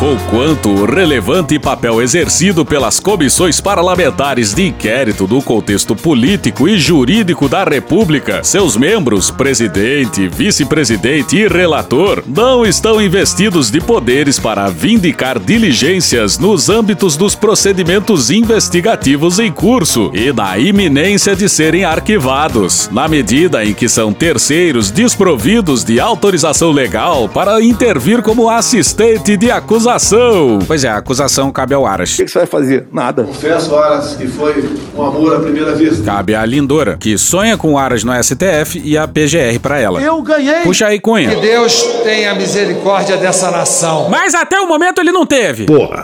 Com 0.04 0.18
quanto 0.30 0.84
relevante 0.84 1.58
papel 1.58 2.02
exercido 2.02 2.66
pelas 2.66 3.00
comissões 3.00 3.62
parlamentares 3.62 4.54
de 4.54 4.68
inquérito 4.68 5.26
no 5.26 5.42
contexto 5.42 5.96
político 5.96 6.68
e 6.68 6.78
jurídico 6.78 7.48
da 7.48 7.64
República, 7.64 8.44
seus 8.44 8.76
membros, 8.76 9.32
presidente, 9.32 10.28
vice-presidente 10.28 11.38
e 11.38 11.48
relator, 11.48 12.22
não 12.28 12.66
estão 12.66 13.02
investidos 13.02 13.72
de 13.72 13.80
poderes 13.80 14.38
para 14.38 14.68
vindicar 14.68 15.40
diligências 15.40 16.38
nos 16.38 16.70
âmbitos 16.70 17.16
dos 17.16 17.34
procedimentos 17.34 18.30
investigativos 18.30 19.40
em 19.40 19.54
curso 19.54 20.12
e 20.14 20.34
da 20.34 20.60
iminência 20.60 21.34
de 21.34 21.48
serem 21.48 21.86
arquivados, 21.86 22.90
na 22.92 23.08
medida 23.08 23.64
em 23.64 23.74
que 23.74 23.88
são 23.88 24.12
terceiros 24.12 24.92
desprovidos 24.92 25.82
de 25.82 25.98
autorização 25.98 26.74
legal 26.74 27.30
para 27.30 27.64
intervir 27.64 28.22
como 28.22 28.50
assistente 28.50 29.38
de 29.38 29.50
acusação 29.50 29.93
acusação. 29.94 30.60
Pois 30.66 30.84
é, 30.84 30.90
a 30.90 30.98
acusação 30.98 31.52
cabe 31.52 31.74
ao 31.74 31.86
Aras. 31.86 32.14
O 32.14 32.18
que, 32.18 32.26
que 32.26 32.32
você 32.32 32.40
vai 32.40 32.48
fazer? 32.48 32.88
Nada. 32.92 33.24
Confesso, 33.24 33.76
Aras, 33.76 34.16
que 34.16 34.28
foi 34.28 34.70
um 34.96 35.04
amor 35.04 35.36
à 35.36 35.40
primeira 35.40 35.74
vista. 35.74 36.04
Cabe 36.04 36.36
à 36.36 36.46
Lindora, 36.46 36.98
que 37.00 37.18
sonha 37.18 37.58
com 37.58 37.74
o 37.74 37.78
Aras 37.78 38.04
no 38.04 38.12
STF 38.24 38.82
e 38.84 38.98
a 38.98 39.08
PGR 39.08 39.60
pra 39.62 39.80
ela. 39.80 40.02
Eu 40.02 40.22
ganhei. 40.22 40.62
Puxa 40.62 40.88
aí, 40.88 41.00
Cunha. 41.00 41.30
Que 41.30 41.42
Deus 41.42 41.84
tenha 42.04 42.34
misericórdia 42.34 43.18
dessa 43.18 43.52
nação. 43.52 44.10
Mas 44.10 44.34
até 44.34 44.60
o 44.60 44.68
momento 44.68 45.00
ele 45.00 45.12
não 45.12 45.26
teve. 45.26 45.66
Porra. 45.66 46.02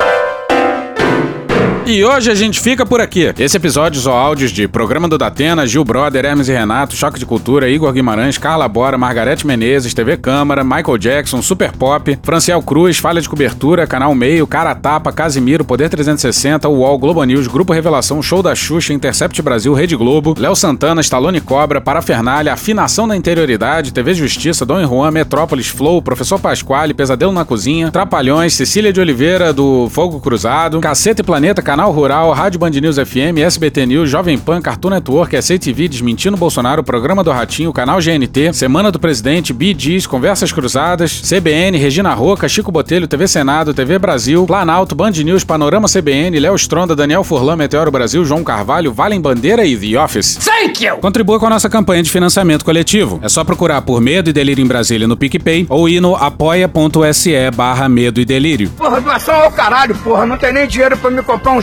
E 1.89 2.05
hoje 2.05 2.29
a 2.29 2.35
gente 2.35 2.59
fica 2.59 2.85
por 2.85 3.01
aqui. 3.01 3.33
Esse 3.39 3.57
episódio 3.57 3.99
são 3.99 4.13
áudios 4.13 4.51
de 4.51 4.67
Programa 4.67 5.07
do 5.07 5.17
Datena, 5.17 5.65
Gil 5.65 5.83
Brother, 5.83 6.23
Hermes 6.23 6.47
e 6.47 6.51
Renato, 6.51 6.95
Choque 6.95 7.17
de 7.17 7.25
Cultura, 7.25 7.67
Igor 7.67 7.91
Guimarães, 7.91 8.37
Carla 8.37 8.67
Bora, 8.67 8.95
Margarete 8.95 9.47
Menezes, 9.47 9.91
TV 9.91 10.15
Câmara, 10.15 10.63
Michael 10.63 10.99
Jackson, 10.99 11.41
Super 11.41 11.71
Pop, 11.71 12.19
Franciel 12.21 12.61
Cruz, 12.61 12.99
Falha 12.99 13.19
de 13.19 13.27
Cobertura, 13.27 13.87
Canal 13.87 14.13
Meio, 14.13 14.45
Cara 14.45 14.75
Tapa, 14.75 15.11
Casimiro, 15.11 15.65
Poder 15.65 15.89
360, 15.89 16.69
UOL, 16.69 16.99
Globo 16.99 17.23
News, 17.23 17.47
Grupo 17.47 17.73
Revelação, 17.73 18.21
Show 18.21 18.43
da 18.43 18.53
Xuxa, 18.53 18.93
Intercept 18.93 19.41
Brasil, 19.41 19.73
Rede 19.73 19.95
Globo, 19.95 20.35
Léo 20.37 20.55
Santana, 20.55 21.01
Stallone 21.01 21.41
Cobra, 21.41 21.81
Parafernália, 21.81 22.53
Afinação 22.53 23.07
da 23.07 23.15
Interioridade, 23.15 23.91
TV 23.91 24.13
Justiça, 24.13 24.63
Dom 24.63 24.85
Juan, 24.85 25.09
Metrópolis, 25.09 25.69
Flow, 25.69 26.03
Professor 26.03 26.39
Pasquale, 26.39 26.93
Pesadelo 26.93 27.31
na 27.31 27.43
Cozinha, 27.43 27.89
Trapalhões, 27.89 28.53
Cecília 28.53 28.93
de 28.93 29.01
Oliveira 29.01 29.51
do 29.51 29.89
Fogo 29.89 30.19
Cruzado, 30.19 30.79
Caceta 30.81 31.21
e 31.21 31.25
Planeta, 31.25 31.63
Canal 31.63 31.78
Rural, 31.87 32.31
Rádio 32.33 32.59
Band 32.59 32.71
News 32.71 32.97
FM, 32.97 33.39
SBT 33.45 33.85
News, 33.85 34.09
Jovem 34.09 34.37
Pan, 34.37 34.61
Cartoon 34.61 34.89
Network, 34.89 35.35
SCTV, 35.35 35.87
Desmentindo 35.87 36.37
Bolsonaro, 36.37 36.83
Programa 36.83 37.23
do 37.23 37.31
Ratinho, 37.31 37.73
Canal 37.73 37.99
GNT, 37.99 38.53
Semana 38.53 38.91
do 38.91 38.99
Presidente, 38.99 39.53
BDs, 39.53 40.05
Conversas 40.05 40.51
Cruzadas, 40.51 41.21
CBN, 41.21 41.77
Regina 41.77 42.13
Roca, 42.13 42.47
Chico 42.47 42.71
Botelho, 42.71 43.07
TV 43.07 43.27
Senado, 43.27 43.73
TV 43.73 43.97
Brasil, 43.97 44.45
Planalto, 44.45 44.93
Band 44.93 45.11
News, 45.11 45.43
Panorama 45.43 45.87
CBN, 45.87 46.39
Léo 46.39 46.55
Stronda, 46.55 46.95
Daniel 46.95 47.23
Furlan, 47.23 47.55
Meteoro 47.55 47.89
Brasil, 47.89 48.23
João 48.25 48.43
Carvalho, 48.43 48.91
Valem 48.91 49.21
Bandeira 49.21 49.65
e 49.65 49.77
The 49.77 49.99
Office. 49.99 50.37
Thank 50.37 50.85
you! 50.85 50.97
Contribua 50.97 51.39
com 51.39 51.45
a 51.45 51.49
nossa 51.49 51.69
campanha 51.69 52.03
de 52.03 52.11
financiamento 52.11 52.65
coletivo. 52.65 53.19
É 53.23 53.29
só 53.29 53.43
procurar 53.43 53.81
por 53.81 54.01
Medo 54.01 54.29
e 54.29 54.33
Delírio 54.33 54.63
em 54.63 54.67
Brasília 54.67 55.07
no 55.07 55.15
PicPay 55.15 55.65
ou 55.69 55.87
ir 55.87 56.01
no 56.01 56.15
apoia.se 56.15 57.51
barra 57.55 57.87
Medo 57.87 58.19
e 58.19 58.25
Delírio. 58.25 58.69
Porra, 58.71 58.99
doação 58.99 59.35
ao 59.35 59.51
caralho, 59.51 59.95
porra. 59.95 60.25
Não 60.25 60.37
tem 60.37 60.53
nem 60.53 60.67
dinheiro 60.67 60.97
pra 60.97 61.09
me 61.09 61.21
comprar 61.21 61.51
um 61.51 61.61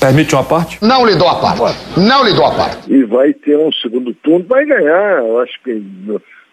Permite 0.00 0.34
uma 0.34 0.44
parte? 0.44 0.78
Não 0.82 1.04
lhe 1.06 1.16
dou 1.16 1.28
a 1.28 1.40
parte. 1.40 1.78
Não 1.96 2.24
lhe 2.24 2.32
dou 2.34 2.44
a 2.44 2.54
parte. 2.54 2.92
E 2.92 3.04
vai 3.04 3.32
ter 3.32 3.56
um 3.58 3.72
segundo 3.72 4.14
turno, 4.14 4.44
vai 4.46 4.64
ganhar. 4.64 5.18
Eu 5.18 5.40
acho 5.40 5.60
que 5.62 5.82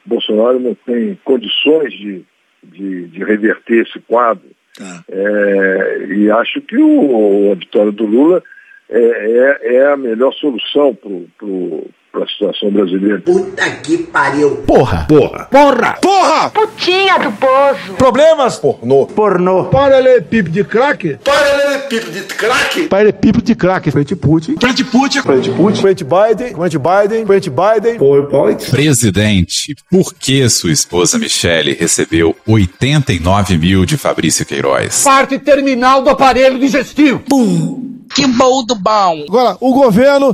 Bolsonaro 0.05 0.59
não 0.59 0.75
tem 0.85 1.17
condições 1.23 1.91
de, 1.93 2.25
de, 2.63 3.07
de 3.07 3.23
reverter 3.23 3.85
esse 3.87 3.99
quadro. 3.99 4.43
É, 5.09 6.07
e 6.09 6.29
acho 6.29 6.61
que 6.61 6.77
o, 6.77 7.51
a 7.51 7.55
vitória 7.55 7.91
do 7.91 8.05
Lula 8.05 8.43
é, 8.89 8.99
é, 8.99 9.75
é 9.75 9.87
a 9.87 9.97
melhor 9.97 10.33
solução 10.33 10.93
para 10.93 11.09
a 12.23 12.27
situação 12.27 12.71
brasileira. 12.71 13.21
Puta 13.21 13.69
que 13.77 13.97
pariu. 13.97 14.57
Porra. 14.67 15.05
Porra. 15.07 15.45
Porra. 15.45 15.97
Porra! 16.01 16.49
Putinha 16.49 17.17
do 17.19 17.31
poço. 17.33 17.93
Problemas? 17.97 18.57
Pornô. 18.57 19.05
Pornô. 19.07 19.65
Paralelepípedo 19.65 20.49
de 20.51 20.63
crack? 20.63 21.17
Paralelepípedo 21.23 22.11
de 22.11 22.21
crack? 22.21 22.87
Paralelepípedo 22.87 23.43
de 23.43 23.55
crack. 23.55 23.91
Frente 23.91 24.15
Putin. 24.15 24.55
Frente 24.59 24.83
Putin. 24.83 25.21
Frente 25.21 25.51
Putin. 25.51 25.81
Frente 25.81 26.03
Biden. 26.03 26.55
Frente 26.55 26.77
Biden. 26.77 27.25
Frente 27.25 27.49
Biden. 27.49 27.97
PowerPoint. 27.97 28.69
Presidente, 28.69 29.75
por 29.89 30.13
que 30.13 30.47
sua 30.49 30.71
esposa 30.71 31.17
Michele 31.17 31.73
recebeu 31.73 32.35
89 32.47 33.57
mil 33.57 33.85
de 33.85 33.97
Fabrício 33.97 34.45
Queiroz? 34.45 35.03
Parte 35.03 35.39
terminal 35.39 36.01
do 36.01 36.09
aparelho 36.09 36.59
digestivo. 36.59 37.19
Pum. 37.19 37.95
Que 38.13 38.27
bom 38.27 38.63
do 38.65 38.75
bom. 38.75 39.25
Agora, 39.27 39.57
o 39.59 39.73
governo 39.73 40.33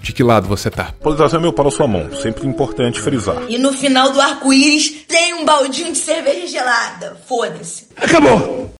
De 0.00 0.12
que 0.12 0.22
lado 0.22 0.48
você 0.48 0.70
tá? 0.70 0.92
Polarização 1.00 1.40
é 1.40 1.42
meu 1.42 1.52
para 1.52 1.68
a 1.68 1.70
sua 1.70 1.86
mão. 1.86 2.08
Sempre 2.22 2.46
importante 2.46 3.00
frisar. 3.00 3.42
E 3.48 3.58
no 3.58 3.72
final 3.72 4.10
do 4.10 4.20
arco-íris 4.20 5.04
tem 5.06 5.34
um 5.34 5.44
baldinho 5.44 5.92
de 5.92 5.98
cerveja 5.98 6.46
gelada. 6.46 7.16
Foda-se. 7.26 7.88
Acabou. 7.96 8.77